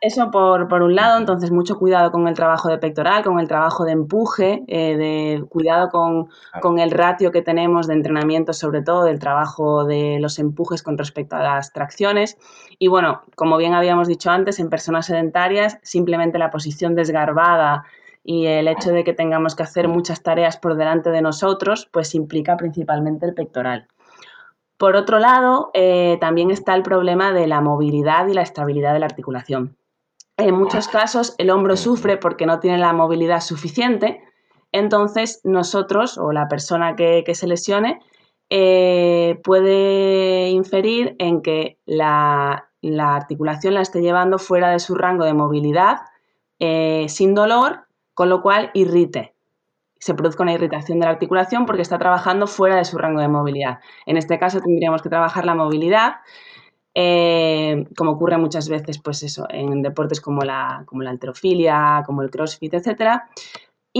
[0.00, 3.48] Eso por, por, un lado, entonces mucho cuidado con el trabajo de pectoral, con el
[3.48, 6.28] trabajo de empuje, eh, de cuidado con,
[6.60, 10.98] con, el ratio que tenemos de entrenamiento, sobre todo del trabajo de los empujes con
[10.98, 12.38] respecto a las tracciones.
[12.78, 17.82] Y bueno, como bien habíamos dicho antes, en personas sedentarias, simplemente la posición desgarbada
[18.22, 22.14] y el hecho de que tengamos que hacer muchas tareas por delante de nosotros, pues
[22.14, 23.88] implica principalmente el pectoral.
[24.76, 29.00] Por otro lado, eh, también está el problema de la movilidad y la estabilidad de
[29.00, 29.77] la articulación.
[30.38, 34.22] En muchos casos el hombro sufre porque no tiene la movilidad suficiente,
[34.70, 37.98] entonces nosotros o la persona que, se lesione
[38.48, 42.68] eh, puede inferir en que la,
[43.00, 46.02] articulación la esté llevando fuera de su rango de movilidad
[46.60, 49.34] eh, sin dolor, con lo cual irrite.
[49.98, 53.26] Se produzca una irritación de la articulación porque está trabajando fuera de su rango de
[53.26, 53.80] movilidad.
[54.06, 56.18] En este caso tendríamos que trabajar la movilidad,
[56.94, 62.22] eh, como ocurre muchas veces, pues eso, en deportes como la, como la alterofilia, como
[62.22, 63.28] el crossfit, etcétera,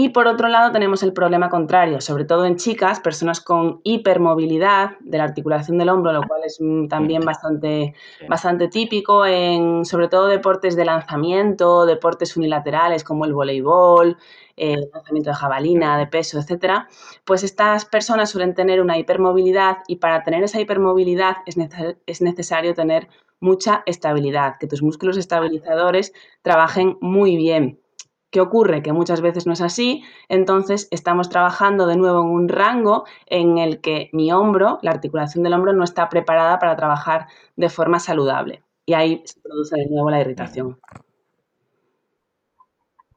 [0.01, 4.91] y por otro lado tenemos el problema contrario, sobre todo en chicas, personas con hipermovilidad
[4.99, 7.95] de la articulación del hombro, lo cual es también bastante,
[8.29, 14.17] bastante típico en sobre todo deportes de lanzamiento, deportes unilaterales como el voleibol,
[14.59, 16.87] el lanzamiento de jabalina, de peso, etcétera,
[17.25, 21.55] pues estas personas suelen tener una hipermovilidad y para tener esa hipermovilidad es,
[22.05, 23.07] es necesario tener
[23.39, 27.79] mucha estabilidad, que tus músculos estabilizadores trabajen muy bien
[28.31, 28.83] ¿Qué ocurre?
[28.83, 33.57] Que muchas veces no es así, entonces estamos trabajando de nuevo en un rango en
[33.57, 37.99] el que mi hombro, la articulación del hombro, no está preparada para trabajar de forma
[37.99, 38.63] saludable.
[38.85, 40.79] Y ahí se produce de nuevo la irritación.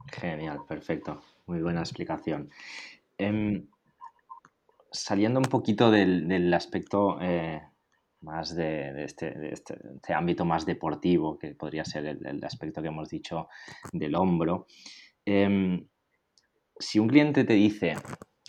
[0.06, 1.20] Genial, perfecto.
[1.52, 2.48] Muy buena explicación.
[3.18, 3.66] Em,
[4.90, 7.60] saliendo un poquito del, aspecto eh,
[8.22, 13.10] más de, este, este, este, ámbito más deportivo, que podría ser el, aspecto que hemos
[13.10, 13.48] dicho
[13.92, 14.66] del hombro,
[15.26, 15.86] Em,
[16.78, 17.94] si un cliente te dice,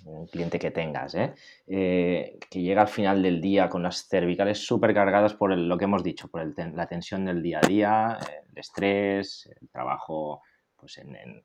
[0.05, 1.33] un cliente que tengas, ¿eh?
[1.67, 5.85] Eh, que llega al final del día con las cervicales súper cargadas por lo que
[5.85, 8.17] hemos dicho, por la tensión del día a día,
[8.49, 10.41] el estrés, el trabajo,
[10.75, 11.43] pues en,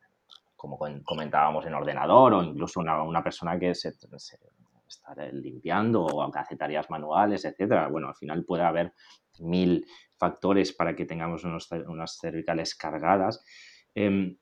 [0.58, 6.56] como comentábamos, en ordenador o incluso una, persona que se, está limpiando o que hace
[6.56, 7.86] tareas manuales, etcétera.
[7.88, 8.92] Bueno, al final puede haber
[9.38, 9.86] mil
[10.18, 13.44] factores para que tengamos unas cervicales cargadas.
[13.94, 14.36] Em,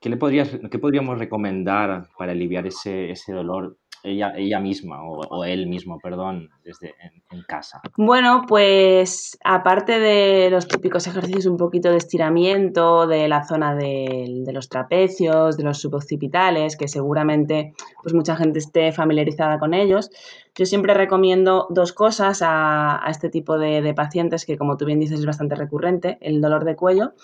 [0.00, 5.44] ¿Qué, le podrías, qué podríamos recomendar para aliviar ese, ese dolor ella, ella misma o,
[5.44, 6.94] él mismo, perdón, desde
[7.30, 7.80] en, casa?
[7.96, 14.44] Bueno, pues aparte de los típicos ejercicios un poquito de estiramiento de la zona de,
[14.52, 20.10] los trapecios, de los suboccipitales, que seguramente pues mucha gente esté familiarizada con ellos,
[20.54, 25.00] yo siempre recomiendo dos cosas a, este tipo de, de pacientes que, como tú bien
[25.00, 27.14] dices, es bastante recurrente, el dolor de cuello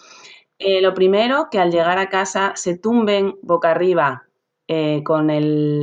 [0.59, 4.28] eh, lo primero, que al llegar a casa se tumben boca arriba
[4.69, 5.29] eh, con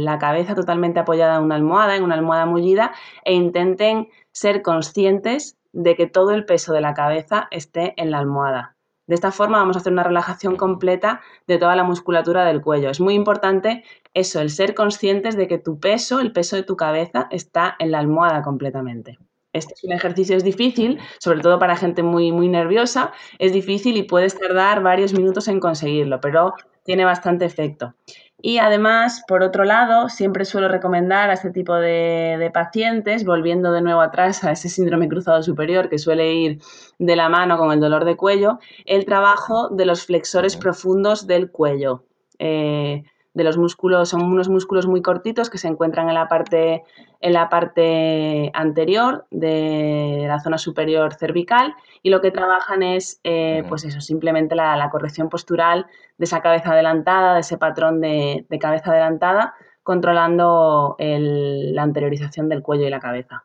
[0.06, 2.94] la cabeza totalmente apoyada en una almohada, en una almohada mullida,
[3.24, 8.20] e intenten ser conscientes de que todo el peso de la cabeza esté en la
[8.20, 8.76] almohada.
[9.08, 12.90] De esta forma vamos a hacer una relajación completa de toda la musculatura del cuello.
[12.90, 16.76] Es muy importante eso, el ser conscientes de que tu peso, el peso de tu
[16.76, 19.20] cabeza, está en la almohada completamente.
[19.54, 23.96] Este es un ejercicio, es difícil, sobre todo para gente muy, muy nerviosa, es difícil
[23.96, 26.54] y puedes tardar varios minutos en conseguirlo, pero
[26.86, 27.96] tiene bastante efecto.
[28.42, 33.82] Y además, por otro lado, siempre suelo recomendar a este tipo de, pacientes, volviendo de
[33.82, 36.62] nuevo atrás a ese síndrome cruzado superior que suele ir
[37.00, 41.50] de la mano con el dolor de cuello, el trabajo de los flexores profundos del
[41.50, 42.04] cuello.
[42.38, 43.04] Eh,
[43.36, 46.84] de los músculos, son unos músculos muy cortitos que se encuentran en la parte,
[47.20, 53.64] en la parte anterior de la zona superior cervical y lo que trabajan es, eh,
[53.68, 55.86] pues eso, simplemente la, corrección postural
[56.18, 62.88] de esa cabeza adelantada, de ese patrón de, cabeza adelantada, controlando la anteriorización del cuello
[62.88, 63.44] y la cabeza.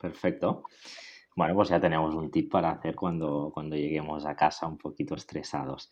[0.00, 0.62] Perfecto.
[1.36, 5.14] Bueno, pues ya tenemos un tip para hacer cuando, cuando lleguemos a casa un poquito
[5.14, 5.90] estresados.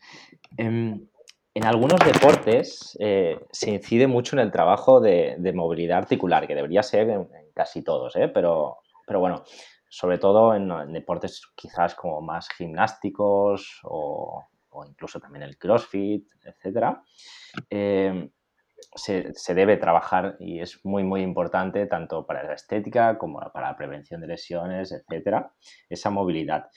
[0.57, 1.07] Em,
[1.53, 6.81] en, algunos deportes eh, se incide mucho en el trabajo de, movilidad articular, que debería
[6.81, 8.27] ser en, casi todos, ¿eh?
[8.27, 9.43] pero, pero bueno,
[9.87, 14.43] sobre todo en, deportes quizás como más gimnásticos o,
[14.87, 16.97] incluso también el CrossFit, etc
[18.93, 23.77] se, debe trabajar y es muy, muy importante tanto para la estética como para la
[23.77, 25.51] prevención de lesiones, etcétera,
[25.89, 26.67] esa movilidad.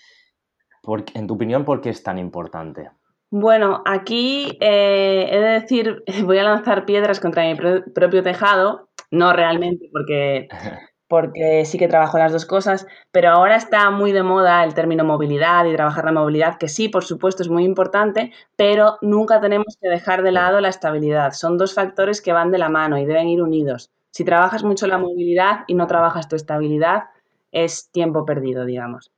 [1.14, 2.90] en tu opinión, ¿por qué es tan importante?
[3.30, 9.32] Bueno, aquí eh, he de decir, voy a lanzar piedras contra mi propio tejado, no
[9.32, 10.48] realmente, porque
[11.08, 15.04] porque sí que trabajo las dos cosas, pero ahora está muy de moda el término
[15.04, 19.78] movilidad y trabajar la movilidad, que sí, por supuesto, es muy importante, pero nunca tenemos
[19.80, 21.32] que dejar de lado la estabilidad.
[21.32, 23.90] Son dos factores que van de la mano y deben ir unidos.
[24.10, 27.04] Si trabajas mucho la movilidad y no trabajas tu estabilidad,
[27.52, 29.10] es tiempo perdido, digamos.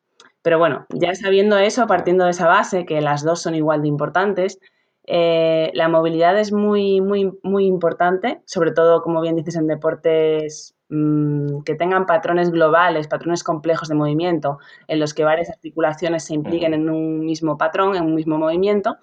[0.43, 3.89] Pero bueno, ya sabiendo eso, partiendo de esa base, que las dos son igual de
[3.89, 4.59] importantes,
[5.07, 10.77] Eh, la movilidad es muy, muy, muy importante, sobre todo, como bien dices, en deportes
[10.89, 16.35] mm, que tengan patrones globales, patrones complejos de movimiento, en los que varias articulaciones se
[16.35, 18.99] impliquen en un mismo patrón, en un mismo movimiento,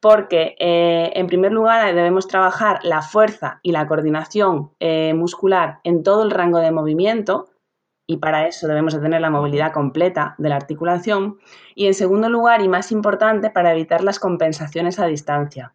[0.00, 6.02] porque eh, en primer lugar debemos trabajar la fuerza y la coordinación eh, muscular en
[6.02, 7.48] todo el rango de movimiento,
[8.06, 11.38] y para eso debemos de tener la movilidad completa de la articulación.
[11.74, 15.74] Y en segundo lugar, y más importante, para evitar las compensaciones a distancia.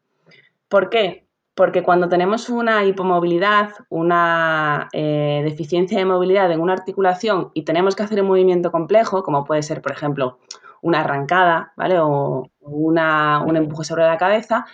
[0.67, 1.27] ¿Por qué?
[1.55, 7.95] Porque cuando tenemos una hipomovilidad, una eh, deficiencia de movilidad en una articulación y tenemos
[7.95, 10.39] que hacer un movimiento complejo, como puede ser, por ejemplo,
[10.81, 11.99] una arrancada, ¿vale?
[11.99, 14.65] O una, un empuje sobre la cabeza,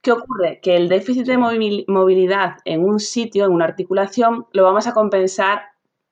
[0.00, 0.60] ¿qué ocurre?
[0.62, 5.62] Que el déficit de movilidad en un sitio, en una articulación, lo vamos a compensar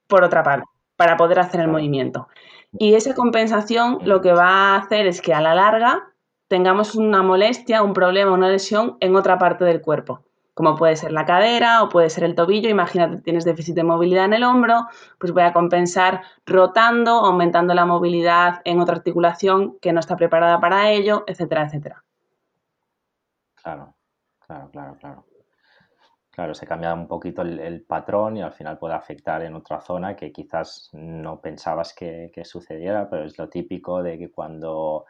[0.08, 2.26] por otra parte para poder hacer el movimiento.
[2.72, 6.12] Y esa compensación lo que va a hacer es que a la larga
[6.48, 10.24] tengamos una molestia, un problema, una lesión en otra parte del cuerpo,
[10.54, 12.68] como puede ser la cadera o puede ser el tobillo.
[12.68, 14.88] Imagínate, tienes déficit de movilidad en el hombro,
[15.20, 20.58] pues voy a compensar rotando, aumentando la movilidad en otra articulación que no está preparada
[20.58, 22.02] para ello, etcétera, etcétera.
[23.54, 23.94] Claro,
[24.44, 25.24] claro, claro, claro.
[26.38, 30.14] Claro, se cambia un poquito el, patrón y al final puede afectar en otra zona
[30.14, 35.04] que quizás no pensabas que, sucediera, pero es lo típico de que cuando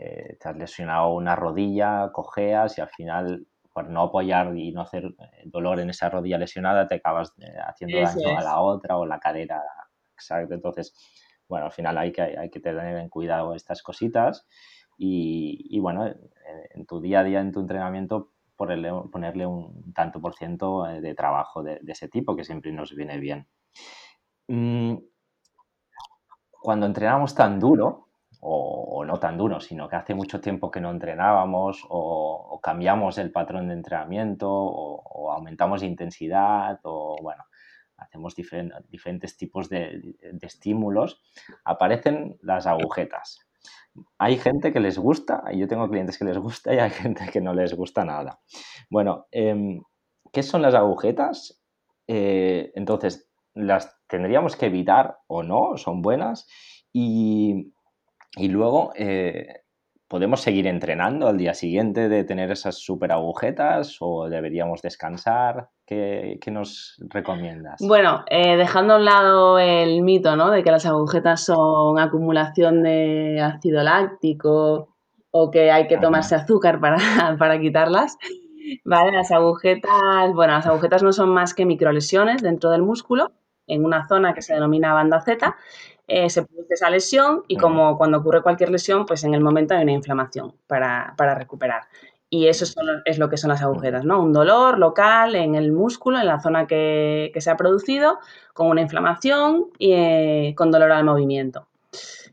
[0.00, 4.80] eh, te has lesionado una rodilla, cojeas y al final por no apoyar y no
[4.80, 8.96] hacer eh, dolor en esa rodilla lesionada te acabas eh, haciendo daño a la otra
[8.96, 9.62] o la cadera.
[10.14, 10.54] Exacto.
[10.54, 10.94] Entonces,
[11.50, 14.48] bueno, al final hay que, hay que tener en cuidado estas cositas
[14.96, 18.30] y, bueno, en tu día a día, en tu entrenamiento,
[19.10, 23.18] ponerle, un tanto por ciento eh, de trabajo de, ese tipo que siempre nos viene
[23.18, 23.46] bien.
[24.48, 24.96] Mm,
[26.50, 28.08] cuando entrenamos tan duro,
[28.40, 33.30] o, no tan duro, sino que hace mucho tiempo que no entrenábamos, o, cambiamos el
[33.30, 37.44] patrón de entrenamiento, o, aumentamos intensidad, o bueno,
[37.96, 41.22] hacemos diferentes tipos de estímulos,
[41.64, 43.46] aparecen las agujetas
[44.18, 47.40] hay gente que les gusta, yo tengo clientes que les gusta y hay gente que
[47.40, 48.40] no les gusta nada.
[48.90, 49.82] Bueno, em,
[50.32, 51.62] ¿qué son las agujetas?
[52.06, 55.76] Eh, entonces, ¿las tendríamos que evitar o no?
[55.76, 56.46] ¿Son buenas?
[56.92, 57.72] Y,
[58.38, 59.61] luego, eh,
[60.12, 65.70] ¿podemos seguir entrenando al día siguiente de tener esas super agujetas o deberíamos descansar?
[65.86, 67.80] ¿Qué, nos recomiendas?
[67.80, 70.50] Bueno, eh, dejando a un lado el mito ¿no?
[70.50, 74.94] de que las agujetas son acumulación de ácido láctico
[75.30, 76.98] o que hay que tomarse azúcar para,
[77.38, 78.18] para quitarlas.
[78.84, 83.32] Vale, las agujetas, bueno, las agujetas no son más que microlesiones dentro del músculo
[83.66, 85.56] en una zona que se denomina banda Z
[86.08, 89.74] eh, se produce esa lesión y como cuando ocurre cualquier lesión, pues en el momento
[89.74, 91.82] hay una inflamación para, recuperar.
[92.28, 92.64] Y eso
[93.04, 94.22] es lo que son las agujetas, ¿no?
[94.22, 98.18] Un dolor local en el músculo, en la zona que, se ha producido,
[98.54, 101.66] con una inflamación y eh, con dolor al movimiento.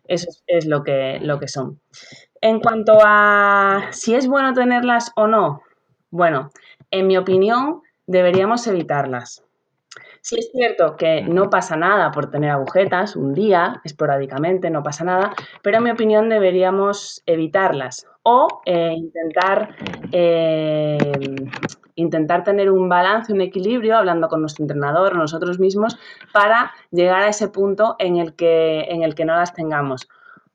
[0.06, 1.82] Eso es, lo, que, lo que son.
[2.42, 5.62] En cuanto a si es bueno tenerlas o no,
[6.12, 6.52] bueno,
[6.92, 9.44] en mi opinión, deberíamos evitarlas.
[10.22, 15.04] Sí es cierto que no pasa nada por tener agujetas un día, esporádicamente, no pasa
[15.04, 19.76] nada, pero en mi opinión deberíamos evitarlas o eh, intentar,
[20.12, 20.98] eh,
[21.96, 25.98] intentar tener un balance, un equilibrio, hablando con nuestro entrenador o nosotros mismos,
[26.34, 30.08] para llegar a ese punto en el que, en el que no las tengamos.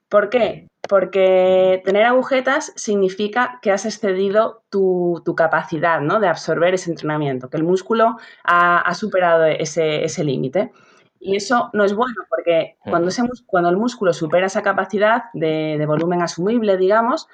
[0.09, 0.69] ¿Por qué?
[0.89, 6.21] Porque tener agujetas significa que has excedido tu, capacidad ¿no?
[6.21, 10.73] de absorber ese entrenamiento, que el músculo ha, superado ese, límite.
[11.21, 13.11] Y eso no es bueno porque cuando,
[13.47, 17.29] cuando, el músculo supera esa capacidad de, volumen asumible, digamos,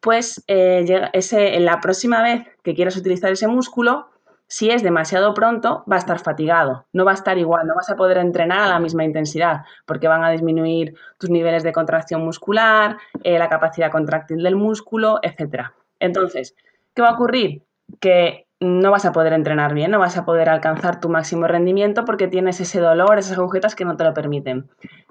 [0.00, 4.09] pues eh, ese, en la próxima vez que quieras utilizar ese músculo,
[4.50, 7.88] si es demasiado pronto, va a estar fatigado, no va a estar igual, no vas
[7.88, 12.24] a poder entrenar a la misma intensidad, porque van a disminuir tus niveles de contracción
[12.24, 15.66] muscular, eh, la capacidad contractil del músculo, etc.
[16.00, 16.56] Entonces,
[16.94, 17.62] ¿qué va a ocurrir?
[18.00, 22.04] Que no vas a poder entrenar bien, no vas a poder alcanzar tu máximo rendimiento
[22.04, 24.68] porque tienes ese dolor, esas agujetas que no te lo permiten.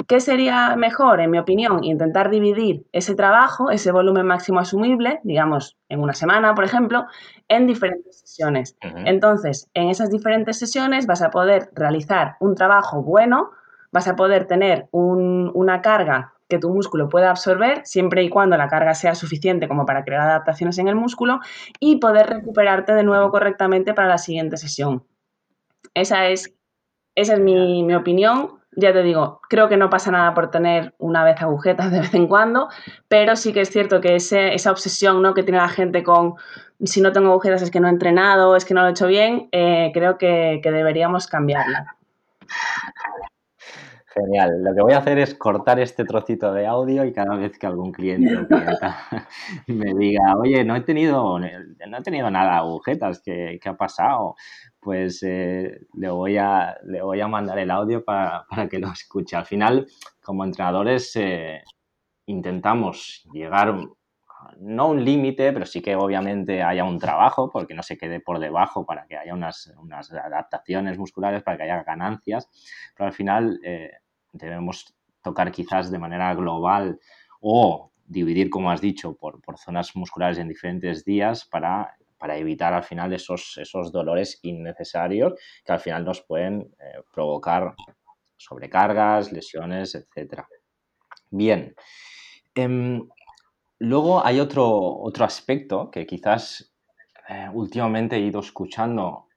[0.10, 1.84] ¿Qué sería mejor, en mi opinión?
[1.84, 7.06] Intentar dividir ese trabajo, ese volumen máximo asumible, digamos, en una semana, por ejemplo,
[7.48, 8.76] en diferentes sesiones.
[8.82, 13.52] Entonces, en esas diferentes sesiones vas a poder realizar un trabajo bueno,
[13.92, 18.68] vas a poder tener una carga que tu músculo pueda absorber siempre y cuando la
[18.68, 21.40] carga sea suficiente como para crear adaptaciones en el músculo
[21.80, 25.04] y poder recuperarte de nuevo correctamente para la siguiente sesión.
[25.94, 26.56] Esa es,
[27.14, 31.24] esa es mi, opinión ya te digo, creo que no pasa nada por tener una
[31.24, 32.70] vez agujetas de vez en cuando,
[33.08, 35.34] pero sí que es cierto que esa obsesión ¿no?
[35.34, 36.36] que tiene la gente con
[36.84, 39.08] si no tengo agujetas es que no he entrenado, es que no lo he hecho
[39.08, 41.96] bien, eh, creo que, deberíamos cambiarla.
[44.08, 44.64] Genial.
[44.64, 47.68] Lo que voy a hacer es cortar este trocito de audio y cada vez que
[47.68, 48.34] algún cliente
[49.68, 51.48] me diga, oye, no he tenido, no
[51.98, 54.36] he tenido nada agujetas, ¿qué, ha pasado?
[54.80, 59.36] Pues eh, le, voy a, le voy a mandar el audio para, que lo escuche.
[59.36, 59.88] Al final,
[60.22, 61.62] como entrenadores, eh,
[62.26, 63.76] intentamos llegar
[64.60, 68.40] no un límite, pero sí que obviamente haya un trabajo, porque no se quede por
[68.40, 69.72] debajo para que haya unas,
[70.12, 72.50] adaptaciones musculares, para que haya ganancias,
[72.96, 73.92] pero al final eh,
[74.32, 77.00] debemos tocar quizás de manera global
[77.42, 83.14] o dividir, como has dicho, por, zonas musculares en diferentes días para, evitar al final
[83.14, 87.74] esos, esos dolores innecesarios que al final nos pueden eh, provocar
[88.38, 90.44] sobrecargas, lesiones, etc.
[91.30, 91.76] Bien.
[92.56, 93.08] Em,
[93.80, 96.74] luego hay otro, otro aspecto que quizás
[97.28, 99.28] eh, últimamente he ido escuchando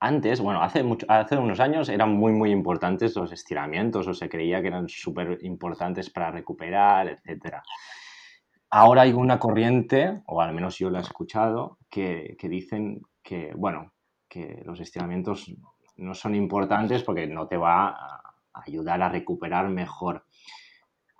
[0.00, 4.30] antes, bueno, hace, mucho, hace unos años eran muy, muy importantes los estiramientos o se
[4.30, 7.56] creía que eran súper importantes para recuperar, etc.
[8.72, 13.92] Ahora hay una corriente, o al menos yo la he escuchado, que, dicen que, bueno,
[14.28, 15.52] que los estiramientos
[15.96, 20.24] no son importantes porque no te va a ayudar a recuperar mejor.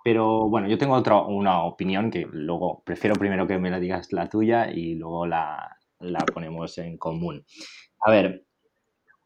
[0.03, 4.13] Pero bueno, yo tengo otra, una opinión que luego prefiero primero que me la digas
[4.13, 7.45] la tuya y luego la, la ponemos en común.
[8.05, 8.45] A ver,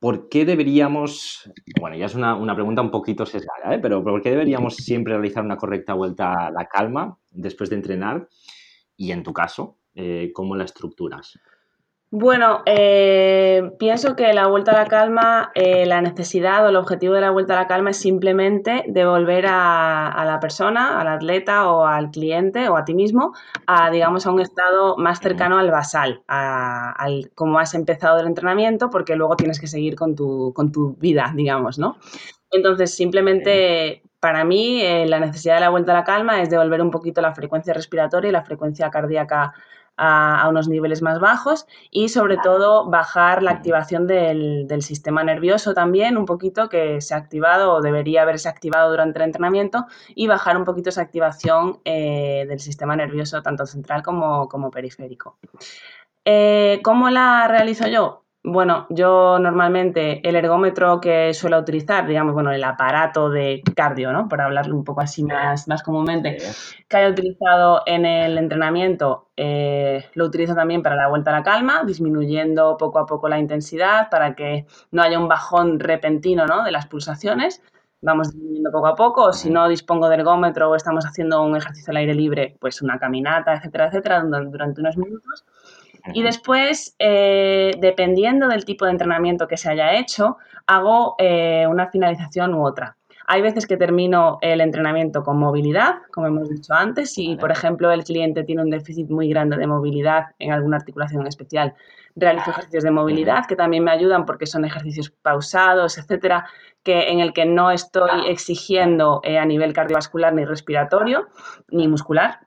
[0.06, 3.80] ¿por qué deberíamos, bueno, ya es una, pregunta un poquito sesgada, ¿eh?
[3.82, 8.30] pero ¿por qué deberíamos siempre realizar una correcta vuelta a la calma después de entrenar?
[8.96, 11.40] Y en tu caso, eh, ¿cómo la estructuras?
[12.18, 17.14] Bueno, eh, pienso que la vuelta a la calma, eh, la necesidad o el objetivo
[17.14, 21.86] de la vuelta a la calma es simplemente devolver a, la persona, al atleta o
[21.86, 23.34] al cliente o a ti mismo,
[23.68, 28.28] a digamos a un estado más cercano al basal, a, al como has empezado el
[28.28, 31.98] entrenamiento, porque luego tienes que seguir con tu, con tu vida, digamos, ¿no?
[32.50, 36.82] Entonces, simplemente para mí eh, la necesidad de la vuelta a la calma es devolver
[36.82, 39.54] un poquito la frecuencia respiratoria y la frecuencia cardíaca
[39.98, 46.18] a, unos niveles más bajos y sobre todo bajar la activación del, sistema nervioso también,
[46.18, 50.58] un poquito que se ha activado o debería haberse activado durante el entrenamiento y bajar
[50.58, 55.38] un poquito esa activación eh, del sistema nervioso tanto central como, periférico.
[56.26, 58.25] Eh, ¿Cómo la realizo yo?
[58.48, 64.28] Bueno, yo normalmente el ergómetro que suelo utilizar, digamos, bueno, el aparato de cardio, ¿no?
[64.28, 66.38] Para hablarlo un poco así más, más comúnmente,
[66.88, 71.44] que haya utilizado en el entrenamiento, eh, lo utilizo también para la vuelta a la
[71.44, 76.64] calma, disminuyendo poco a poco la intensidad para que no haya un bajón repentino, ¿no?
[76.64, 77.64] De las pulsaciones.
[78.02, 81.56] Vamos disminuyendo poco a poco, o si no dispongo de ergómetro o estamos haciendo un
[81.56, 85.46] ejercicio al aire libre, pues una caminata, etcétera, etcétera, durante unos minutos
[86.14, 90.38] y después, eh, dependiendo del tipo de entrenamiento que se haya hecho,
[90.68, 92.98] hago eh, una finalización u otra.
[93.28, 97.92] Hay veces que termino el entrenamiento con movilidad, como hemos dicho antes, y por ejemplo
[97.92, 101.74] el cliente tiene un déficit muy grande de movilidad en alguna articulación especial,
[102.16, 106.46] realizo ejercicios de movilidad que también me ayudan porque son ejercicios pausados, etcétera,
[106.84, 111.28] que en el que no estoy exigiendo eh, a nivel cardiovascular ni respiratorio
[111.70, 112.42] ni muscular,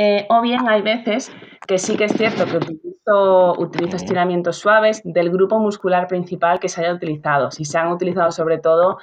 [0.00, 1.32] eh, o bien hay veces
[1.66, 6.80] que sí que es cierto que utilizo, estiramientos suaves del grupo muscular principal que se
[6.80, 7.50] haya utilizado.
[7.50, 8.98] Si se han utilizado sobre todo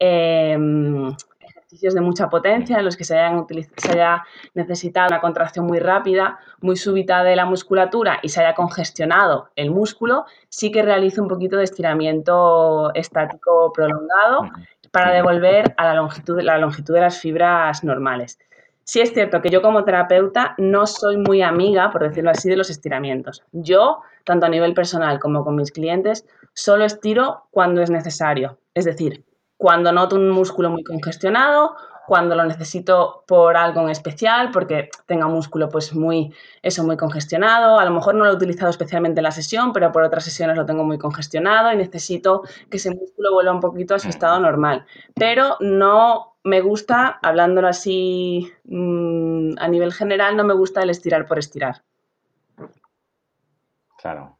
[0.00, 3.14] em, ejercicios de mucha potencia en los que se,
[3.76, 4.24] se haya
[4.54, 9.70] necesitado una contracción muy rápida, muy súbita de la musculatura y se haya congestionado el
[9.70, 14.50] músculo, sí que realizo un poquito de estiramiento estático prolongado
[14.90, 18.40] para devolver a la longitud, la longitud de las fibras normales.
[18.90, 22.56] Sí es cierto que yo como terapeuta no soy muy amiga, por decirlo así, de
[22.56, 23.44] los estiramientos.
[23.52, 28.58] Yo, tanto a nivel personal como con mis clientes, solo estiro cuando es necesario.
[28.74, 29.24] Es decir,
[29.56, 31.76] cuando noto un músculo muy congestionado,
[32.10, 36.96] cuando lo necesito por algo en especial, porque tenga un músculo pues muy, eso, muy
[36.96, 37.78] congestionado.
[37.78, 40.56] A lo mejor no lo he utilizado especialmente en la sesión, pero por otras sesiones
[40.56, 44.40] lo tengo muy congestionado y necesito que ese músculo vuelva un poquito a su estado
[44.40, 44.86] normal.
[45.14, 51.28] Pero no me gusta, hablándolo así mm, a nivel general, no me gusta el estirar
[51.28, 51.84] por estirar.
[53.98, 54.36] Claro.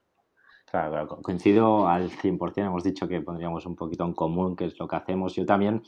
[0.68, 4.88] Claro, coincido al 100%, hemos dicho que pondríamos un poquito en común, que es lo
[4.88, 5.36] que hacemos.
[5.36, 5.82] Yo también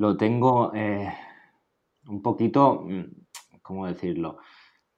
[0.00, 1.12] lo tengo eh,
[2.08, 3.04] un poquito, mm,
[3.60, 4.38] ¿cómo decirlo?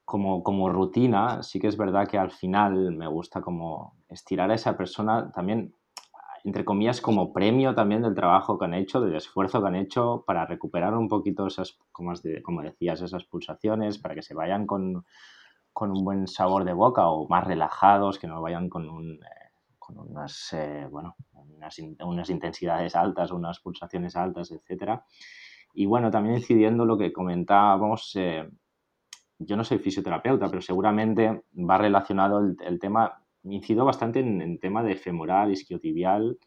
[0.04, 4.54] Como, como rutina, sí que es verdad que al final me gusta como estirar a
[4.54, 5.74] esa persona también
[6.44, 10.24] entre comillas, como premio también del trabajo que han hecho, del esfuerzo que han hecho
[10.26, 15.04] para recuperar un poquito esas, como, decías, esas pulsaciones, para que se vayan con,
[15.76, 20.00] un buen sabor de boca o más relajados, que no vayan con, un, eh, con
[20.00, 21.14] unas, eh, bueno,
[21.48, 25.04] unas, unas, intensidades altas, unas pulsaciones altas, etcétera.
[25.74, 28.48] Y bueno, también incidiendo lo que comentábamos, eh,
[29.38, 34.60] yo no soy fisioterapeuta, pero seguramente va relacionado el, el tema incido bastante en el
[34.60, 36.38] tema de femoral, isquiotibial,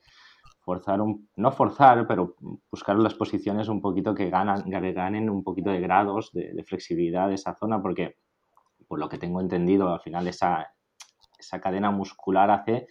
[0.66, 2.36] forzar un, no forzar, pero
[2.72, 7.36] buscar las posiciones un poquito que, ganan, ganen un poquito de grados de, flexibilidad de
[7.36, 8.18] esa zona, porque
[8.88, 10.74] por lo que tengo entendido, al final esa,
[11.38, 12.88] esa cadena muscular hace,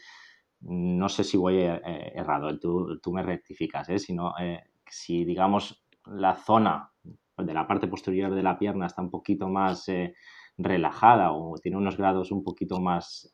[0.67, 3.99] no sé si voy eh, errado, tú, tú, me rectificas, ¿eh?
[3.99, 6.91] sino eh, si digamos la zona
[7.37, 10.15] de la parte posterior de la pierna está un poquito más eh,
[10.57, 13.33] relajada o tiene unos grados un poquito más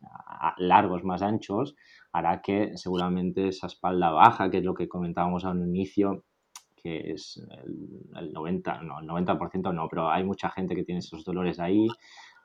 [0.57, 1.77] largos, más anchos,
[2.13, 6.25] hará que seguramente esa espalda baja, que es lo que comentábamos al inicio,
[6.75, 7.47] que es
[8.17, 11.89] el, 90, no, el 90% no, pero hay mucha gente que tiene esos dolores ahí,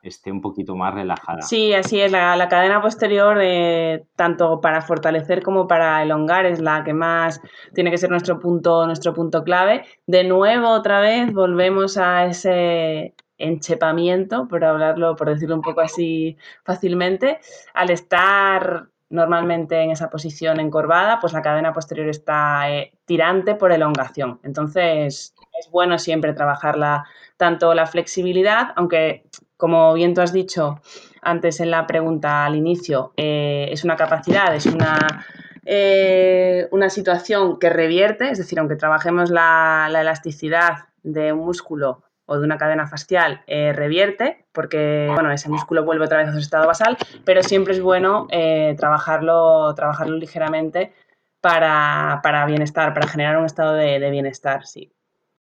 [0.08, 1.42] esté un poquito más relajada.
[1.42, 2.12] Sí, así es.
[2.12, 7.40] La, cadena posterior, eh, tanto para fortalecer como para elongar, es la que más
[7.74, 9.84] tiene que ser nuestro punto, nuestro punto clave.
[10.06, 16.36] De nuevo, otra vez, volvemos a ese, enchepamiento, por hablarlo, por decirlo un poco así
[16.64, 17.38] fácilmente,
[17.74, 23.70] al estar normalmente en esa posición encorvada, pues la cadena posterior está eh, tirante por
[23.70, 24.40] elongación.
[24.42, 27.04] Entonces, es bueno siempre trabajarla
[27.36, 29.24] tanto la flexibilidad, aunque
[29.56, 30.80] como bien tú has dicho
[31.22, 35.24] antes en la pregunta al inicio, eh, es una capacidad, es una,
[35.64, 42.02] eh, una situación que revierte, es decir, aunque trabajemos la, la elasticidad de un músculo
[42.26, 46.32] o de una cadena facial eh, revierte, porque bueno, ese músculo vuelve otra vez a
[46.32, 50.92] su estado basal, pero siempre es bueno eh, trabajarlo, trabajarlo ligeramente
[51.40, 54.92] para, bienestar, para generar un estado de, bienestar, sí.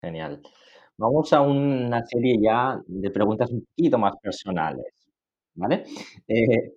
[0.01, 0.41] Genial.
[1.01, 4.85] Vamos a una serie ya de preguntas un poquito más personales,
[5.55, 5.83] ¿vale?
[6.27, 6.73] Eh,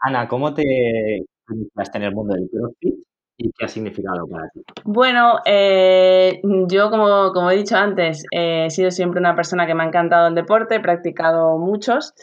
[0.00, 2.94] Ana, ¿cómo te iniciaste en el mundo del CrossFit?
[3.36, 4.64] ¿Y qué ha significado para ti?
[4.82, 9.76] Bueno, eh, yo como, como, he dicho antes, eh, he sido siempre una persona que
[9.76, 12.14] me ha encantado el deporte, he practicado muchos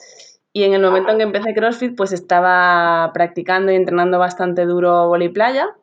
[0.51, 5.09] y en el momento en que empecé CrossFit pues estaba practicando y entrenando bastante duro
[5.21, 5.73] y playa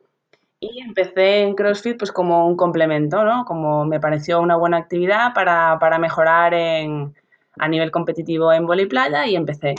[0.71, 3.45] y empecé en CrossFit pues como un complemento, ¿no?
[3.45, 7.13] Como me pareció una buena actividad para, para mejorar en,
[7.57, 9.75] a nivel competitivo en y playa y empecé.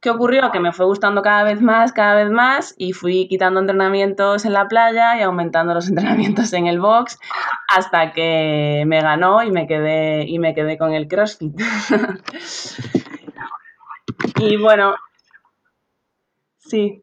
[0.00, 0.50] ¿Qué ocurrió?
[0.50, 4.54] Que me fue gustando cada vez más, cada vez más y fui quitando entrenamientos en
[4.54, 7.18] la playa y aumentando los entrenamientos en el box
[7.68, 11.60] hasta que me ganó y me quedé, y me quedé con el CrossFit.
[14.36, 14.94] y bueno,
[16.58, 17.02] sí.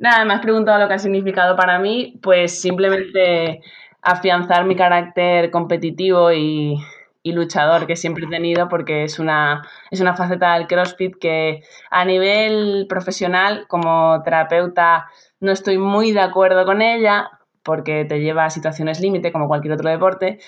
[0.00, 3.60] Nada, me has preguntado lo que ha significado para mí, pues simplemente
[4.00, 6.78] afianzar mi carácter competitivo y,
[7.22, 11.62] y luchador que siempre he tenido porque es una, es una faceta del CrossFit que
[11.90, 17.30] a nivel profesional como terapeuta no estoy muy de acuerdo con ella
[17.62, 20.38] porque te lleva a situaciones límite como cualquier otro deporte,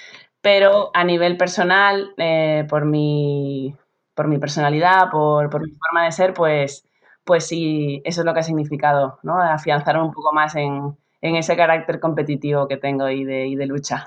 [0.41, 3.77] pero a nivel personal, eh, por, mi,
[4.15, 6.87] por mi personalidad, por, por, mi forma de ser, pues,
[7.25, 9.41] pues sí, eso es lo que ha significado, ¿no?
[9.41, 13.67] Afianzar un poco más en, en ese carácter competitivo que tengo y de, y de
[13.67, 14.05] lucha.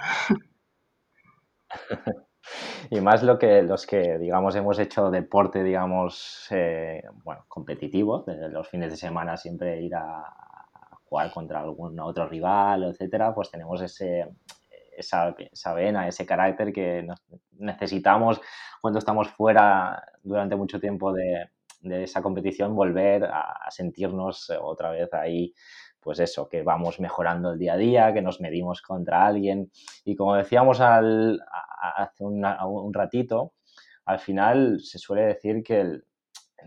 [2.90, 8.50] y más lo que los que, digamos, hemos hecho deporte, digamos, eh, bueno, competitivo, desde
[8.50, 10.24] los fines de semana siempre ir a,
[11.06, 14.28] jugar contra algún otro rival, etcétera, pues tenemos ese,
[14.98, 17.08] esa, esa, vena, ese carácter que
[17.52, 18.42] necesitamos
[18.82, 21.48] cuando estamos fuera durante mucho tiempo de,
[21.86, 25.54] de esa competición, volver a sentirnos otra vez ahí
[26.06, 29.72] pues eso, que vamos mejorando el día a día, que nos medimos contra alguien.
[30.04, 31.42] Y como decíamos al,
[31.82, 33.54] hace un ratito,
[34.06, 36.06] al final se suele decir que el,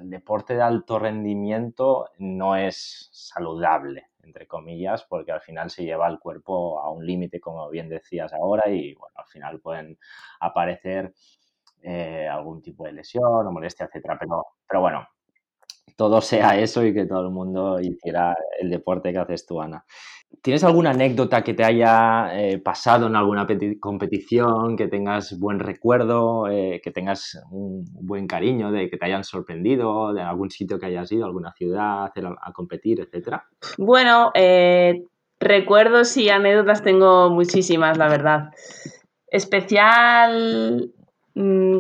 [0.01, 6.21] deporte de alto rendimiento no es saludable, entre comillas, porque al final se lleva el
[6.21, 9.99] cuerpo a un límite, como bien decías ahora, y bueno, al final pueden
[10.39, 11.13] aparecer
[11.83, 14.17] eh, algún tipo de lesión o molestia, etcétera.
[14.19, 15.07] Pero, pero bueno,
[15.97, 19.85] todo sea eso y que todo el mundo hiciera el deporte que haces tú, Ana.
[20.43, 23.47] ¿Tienes alguna anécdota que te haya eh, pasado en alguna
[23.81, 29.25] competición, que tengas buen recuerdo, eh, que tengas un buen cariño, de que te hayan
[29.25, 33.47] sorprendido, de algún sitio que hayas ido, alguna ciudad a, competir, etcétera?
[33.79, 35.03] Bueno, eh,
[35.41, 38.51] recuerdos y anécdotas tengo muchísimas, la verdad.
[39.29, 40.93] Especial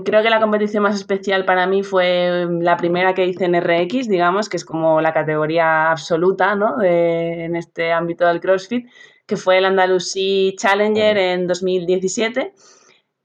[0.05, 4.09] creo que la competición más especial para mí fue la primera que hice en RX,
[4.09, 6.83] digamos, que es como la categoría absoluta ¿no?
[6.83, 8.89] en este ámbito del CrossFit,
[9.27, 12.55] que fue el Andalusí Challenger en 2017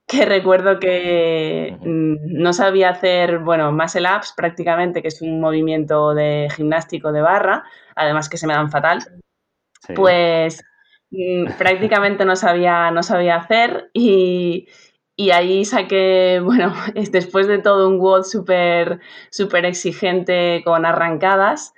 [0.06, 6.14] que recuerdo que mm, no sabía hacer, bueno, muscle ups prácticamente, que es un movimiento
[6.14, 7.64] de gimnástico de barra,
[7.96, 9.00] además que se me dan fatal,
[9.94, 10.62] pues
[11.10, 14.68] mm, prácticamente no sabía, no sabía hacer y,
[15.16, 16.74] y ahí saqué, bueno,
[17.10, 19.00] después de todo un WOD súper
[19.30, 21.74] super exigente con arrancadas,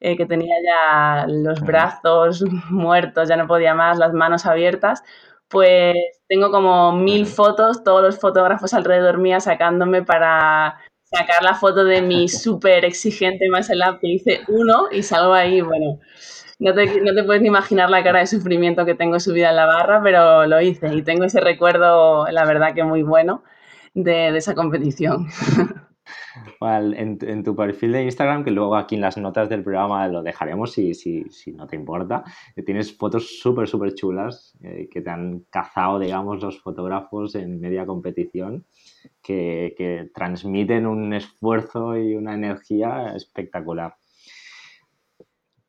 [0.00, 5.02] eh, que tenía ya los brazos muertos, ya no podía más, las manos abiertas,
[5.48, 5.96] pues
[6.28, 12.02] tengo como mil fotos, todos los fotógrafos alrededor mía sacándome para sacar la foto de
[12.02, 15.98] mi súper exigente muscle up que hice uno y salgo ahí, bueno,
[16.60, 19.56] no te, no te, puedes ni imaginar la cara de sufrimiento que tengo subida en
[19.56, 23.42] la barra, pero lo hice y tengo ese recuerdo, la verdad que muy bueno,
[23.94, 25.26] de, de esa competición.
[26.60, 30.72] en, tu perfil de Instagram, que luego aquí en las notas del programa lo dejaremos
[30.72, 32.24] si, si, si no te importa,
[32.66, 37.86] tienes fotos súper, súper chulas eh, que te han cazado, digamos, los fotógrafos en media
[37.86, 38.66] competición,
[39.22, 43.94] que, que transmiten un esfuerzo y una energía espectacular.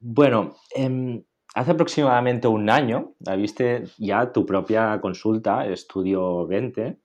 [0.01, 1.23] Bueno, em,
[1.55, 6.99] hace aproximadamente un año viste ya tu propia consulta, Estudio 20,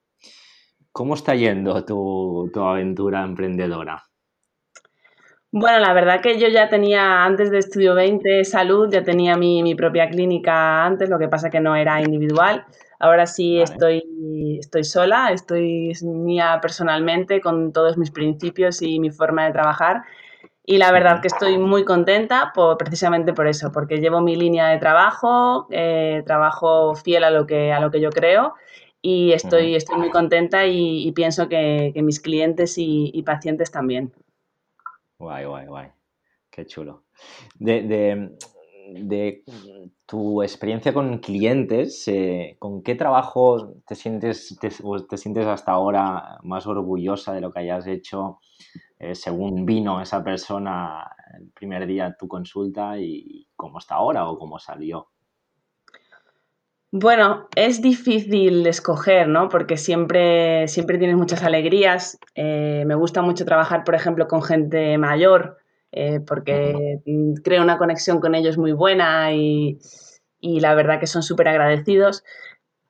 [0.96, 4.02] ¿Cómo está yendo tu, aventura emprendedora?
[5.52, 9.74] Bueno, la verdad que yo ya tenía, antes de Estudio 20 Salud, ya tenía mi,
[9.74, 12.64] propia clínica antes, lo que pasa que no era individual.
[12.98, 19.44] Ahora sí estoy, estoy sola, estoy mía personalmente con todos mis principios y mi forma
[19.44, 20.02] de trabajar.
[20.66, 24.66] Y la verdad que estoy muy contenta por, precisamente por eso, porque llevo mi línea
[24.68, 28.54] de trabajo, eh, trabajo fiel a lo que, a lo que yo creo
[29.08, 34.12] y estoy, estoy muy contenta y, pienso que, mis clientes y, pacientes también.
[35.18, 35.88] Guay, guay, guay.
[36.50, 37.04] Qué chulo.
[37.60, 38.34] De,
[40.06, 46.66] tu experiencia con clientes, eh, ¿con qué trabajo te sientes, te, sientes hasta ahora más
[46.66, 48.40] orgullosa de lo que hayas hecho
[48.98, 54.38] eh, según vino esa persona el primer día tu consulta y cómo está ahora o
[54.38, 55.08] cómo salió?
[56.92, 59.50] Bueno, es difícil escoger, ¿no?
[59.50, 62.18] Porque siempre, siempre tienes muchas alegrías.
[62.34, 65.58] Eh, me gusta mucho trabajar, por ejemplo, con gente mayor,
[65.92, 67.00] eh, porque
[67.44, 69.78] creo una conexión con ellos muy buena y,
[70.40, 72.24] la verdad que son súper agradecidos.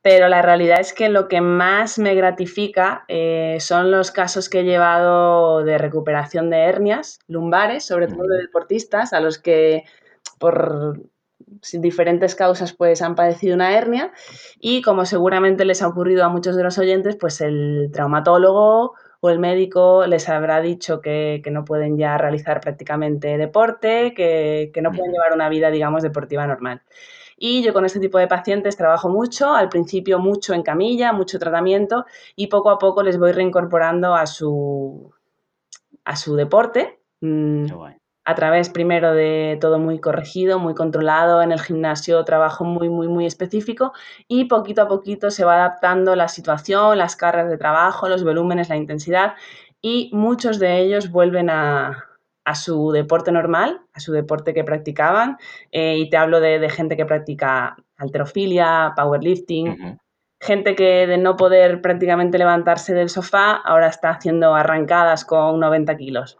[0.07, 4.61] Pero la realidad es que lo que más me gratifica eh, son los casos que
[4.61, 9.83] he llevado de recuperación de hernias lumbares, sobre todo de deportistas, a los que
[10.39, 11.01] por
[11.73, 14.13] diferentes causas pues han padecido una hernia.
[14.61, 19.31] Y como seguramente les ha ocurrido a muchos de los oyentes, pues el traumatólogo o
[19.31, 25.11] el médico les habrá dicho que, no pueden ya realizar prácticamente deporte, que, no pueden
[25.11, 26.83] llevar una vida, digamos, deportiva normal.
[27.37, 31.39] Y yo con este tipo de pacientes trabajo mucho, al principio mucho en camilla, mucho
[31.39, 35.13] tratamiento y poco a poco les voy reincorporando a su,
[36.05, 37.01] a su deporte.
[37.21, 37.67] Mm,
[38.27, 43.07] a través primero de todo muy corregido, muy controlado, en el gimnasio trabajo muy, muy,
[43.07, 43.93] muy específico
[44.27, 48.69] y poquito a poquito se va adaptando la situación, las cargas de trabajo, los volúmenes,
[48.69, 49.35] la intensidad
[49.81, 52.16] y muchos de ellos vuelven a,
[52.55, 55.37] su deporte normal, a su deporte que practicaban
[55.73, 59.99] eh, y te hablo de, gente que practica alterofilia, powerlifting.
[60.39, 65.97] Gente que de no poder prácticamente levantarse del sofá ahora está haciendo arrancadas con 90
[65.97, 66.39] kilos.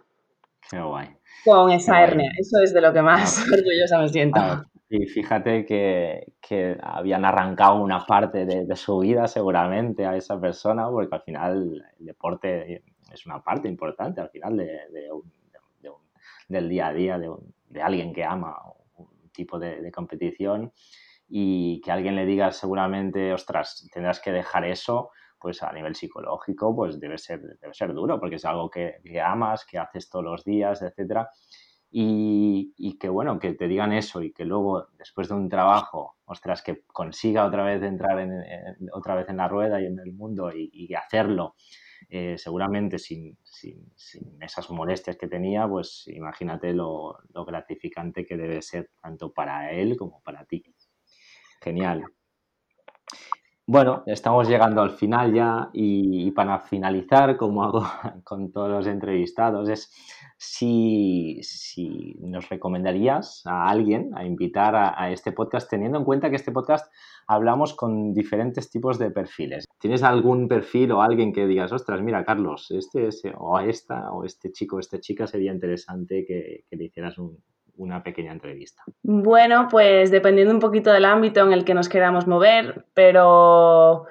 [0.71, 2.31] Qué guay con esa hernia.
[2.37, 4.41] Eso es de lo que más orgullosa me siento.
[4.89, 11.15] Y fíjate que, habían arrancado una parte de, su vida seguramente a esa persona, porque
[11.15, 12.83] al final el deporte
[13.13, 15.09] es una parte importante al final de,
[16.49, 18.57] del día a día de, alguien que ama
[18.97, 20.73] un tipo de, competición
[21.29, 26.75] y que alguien le diga seguramente, ostras, tendrás que dejar eso, pues a nivel psicológico,
[26.75, 30.45] pues debe ser, debe ser duro, porque es algo que, amas, que haces todos los
[30.45, 31.29] días, etcétera.
[31.91, 36.63] Y, que bueno, que te digan eso y que luego, después de un trabajo, ostras,
[36.63, 38.33] que consiga otra vez entrar en,
[38.93, 41.55] otra vez en la rueda y en el mundo y, hacerlo
[42.09, 43.93] eh, seguramente sin, sin,
[44.41, 49.97] esas molestias que tenía, pues imagínate lo, lo gratificante que debe ser tanto para él
[49.97, 50.65] como para ti.
[51.61, 52.05] Genial.
[53.69, 57.83] Bueno, estamos llegando al final ya y, para finalizar, como hago
[58.23, 59.91] con todos los entrevistados, es
[60.39, 61.41] si,
[62.21, 66.93] nos recomendarías a alguien a invitar a, este podcast, teniendo en cuenta que este podcast
[67.27, 69.65] hablamos con diferentes tipos de perfiles.
[69.81, 74.53] ¿Tienes algún perfil o alguien que digas, ostras, mira, Carlos, este, o esta, o este
[74.53, 77.19] chico o esta chica sería interesante que, le hicieras
[77.77, 78.83] una pequeña entrevista?
[79.03, 84.07] Bueno, pues dependiendo un poquito del ámbito en el que nos queramos mover, pero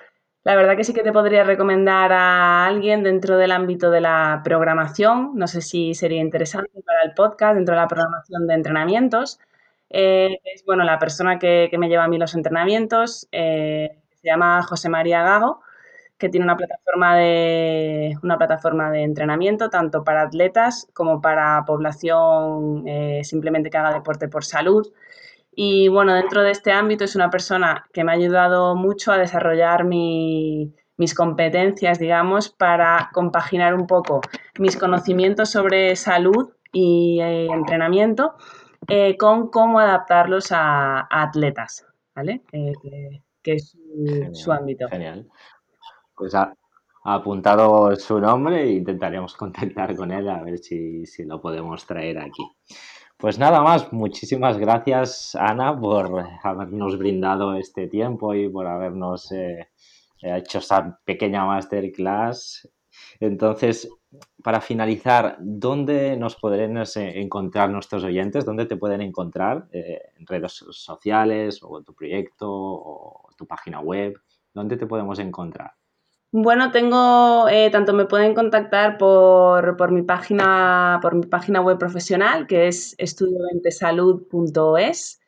[0.46, 4.42] la verdad que sí que te podría recomendar a alguien dentro del ámbito de la
[4.44, 5.32] programación.
[5.34, 9.40] No sé si sería interesante para el podcast, dentro de la programación de entrenamientos.
[9.90, 13.28] Eh, es bueno, la persona que, me lleva a mí los entrenamientos.
[13.32, 15.62] Eh, se llama José María Gago,
[16.26, 22.88] que tiene una plataforma de, una plataforma de entrenamiento tanto para atletas como para población
[22.88, 24.92] eh, simplemente que haga deporte por salud.
[25.56, 29.20] Y bueno, dentro de este ámbito es una persona que me ha ayudado mucho a
[29.20, 34.22] desarrollar mis competencias, digamos, para compaginar un poco
[34.58, 38.34] mis conocimientos sobre salud y eh, entrenamiento
[38.88, 42.42] eh, con cómo adaptarlos a, atletas, ¿vale?
[42.52, 42.74] Eh,
[43.44, 43.78] que, es
[44.34, 44.88] su, ámbito.
[44.90, 45.28] Genial.
[46.16, 46.54] Pues ha,
[47.04, 52.18] apuntado su nombre e intentaremos contactar con él a ver si, si lo podemos traer
[52.20, 52.44] aquí.
[53.18, 59.70] Pues nada más, muchísimas gracias Ana por habernos brindado este tiempo y por habernos eh,
[60.22, 62.68] hecho esta pequeña masterclass.
[63.20, 63.90] Entonces,
[64.44, 68.46] para finalizar, ¿dónde nos podrán encontrar nuestros oyentes?
[68.46, 69.68] ¿Dónde te pueden encontrar?
[69.72, 74.14] Eh, ¿En redes sociales o en tu proyecto o tu página web?
[74.54, 75.72] ¿Dónde te podemos encontrar?
[76.38, 82.46] Bueno, tengo, eh, tanto me pueden contactar por, mi página, por mi página web profesional,
[82.46, 85.22] que es estudioventesalud.es.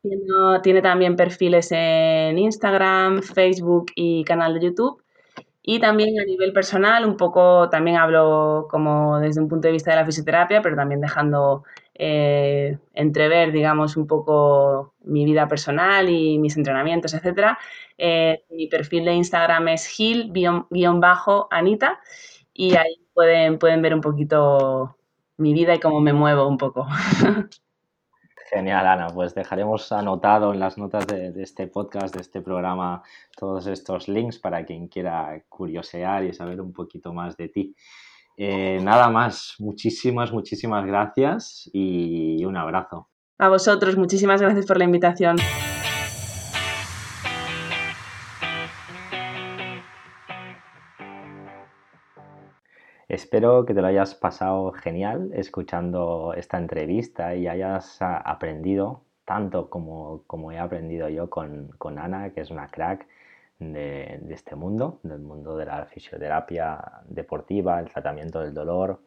[0.00, 0.24] Tiene,
[0.62, 5.02] tiene también perfiles en Instagram, Facebook y canal de YouTube.
[5.62, 9.90] Y también a nivel personal, un poco, también hablo como desde un punto de vista
[9.90, 11.64] de la fisioterapia, pero también dejando
[11.98, 17.56] eh, entrever, digamos, un poco mi vida personal y mis entrenamientos, etc.
[17.96, 20.30] Eh, mi perfil de Instagram es gil-anita
[22.52, 24.96] y ahí pueden, pueden ver un poquito
[25.38, 26.86] mi vida y cómo me muevo un poco.
[28.50, 29.08] Genial, Ana.
[29.08, 33.02] Pues dejaremos anotado en las notas de, este podcast, de este programa,
[33.36, 37.76] todos estos links para quien quiera curiosear y saber un poquito más de ti.
[38.36, 43.08] Eh, nada más, muchísimas, muchísimas gracias y un abrazo.
[43.38, 45.36] A vosotros, muchísimas gracias por la invitación.
[53.08, 59.70] Espero que te lo hayas pasado genial escuchando esta entrevista y hayas ah, aprendido tanto
[59.70, 63.06] como, como he aprendido yo con, con, Ana, que es una crack
[63.58, 69.00] de, este mundo, del mundo de la fisioterapia deportiva, el tratamiento del dolor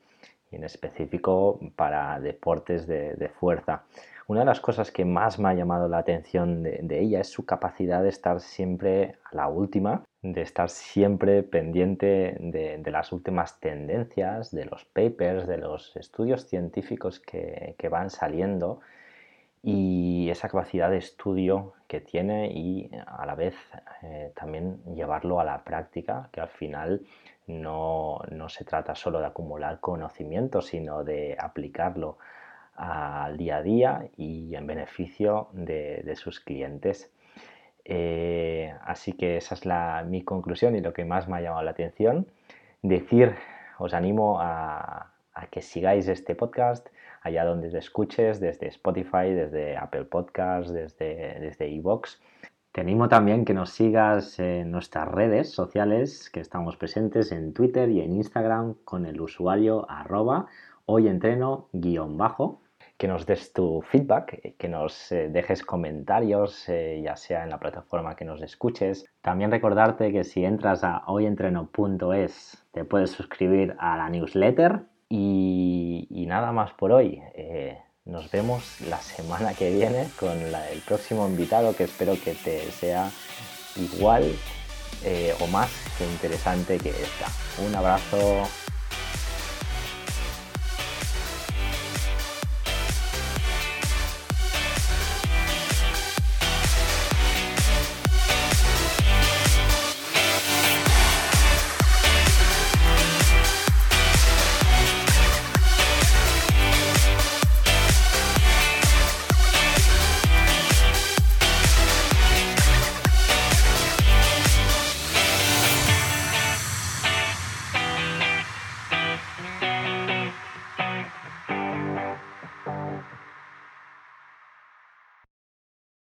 [0.52, 3.84] y en específico para deportes de, de fuerza.
[4.30, 7.48] Una de las cosas que más me ha llamado la atención de, ella es su
[7.48, 14.52] capacidad de estar siempre a la última, de estar siempre pendiente de, las últimas tendencias,
[14.52, 18.82] de los papers, de los estudios científicos que, van saliendo
[19.62, 23.56] y esa capacidad de estudio que tiene y a la vez
[24.04, 27.02] eh, también llevarlo a la práctica, que al final
[27.48, 32.18] no, no se trata solo de acumular conocimiento, sino de aplicarlo
[32.80, 37.12] al día a día y en beneficio de, sus clientes.
[37.84, 41.64] Eh, así que esa es la, mi conclusión y lo que más me ha llamado
[41.64, 42.28] la atención.
[42.82, 43.36] Decir,
[43.80, 45.12] os animo a,
[45.52, 46.88] que sigáis este podcast
[47.22, 52.20] allá donde te escuches, desde Spotify, desde Apple Podcasts, desde, desde iVoox.
[52.72, 57.90] Te animo también que nos sigas en nuestras redes sociales, que estamos presentes en Twitter
[57.90, 60.48] y en Instagram con el usuario arroba
[60.86, 62.62] hoyentreno-bajo
[63.00, 67.58] que nos des tu feedback, que nos eh, dejes comentarios, eh, ya sea en la
[67.58, 69.06] plataforma que nos escuches.
[69.22, 76.52] También recordarte que si entras a hoyentreno.es te puedes suscribir a la newsletter y, nada
[76.52, 77.22] más por hoy.
[77.34, 82.72] Eh, nos vemos la semana que viene con el próximo invitado que espero que te
[82.72, 83.12] sea
[83.76, 84.36] igual
[85.40, 87.28] o más que interesante que esta.
[87.66, 88.48] Un abrazo.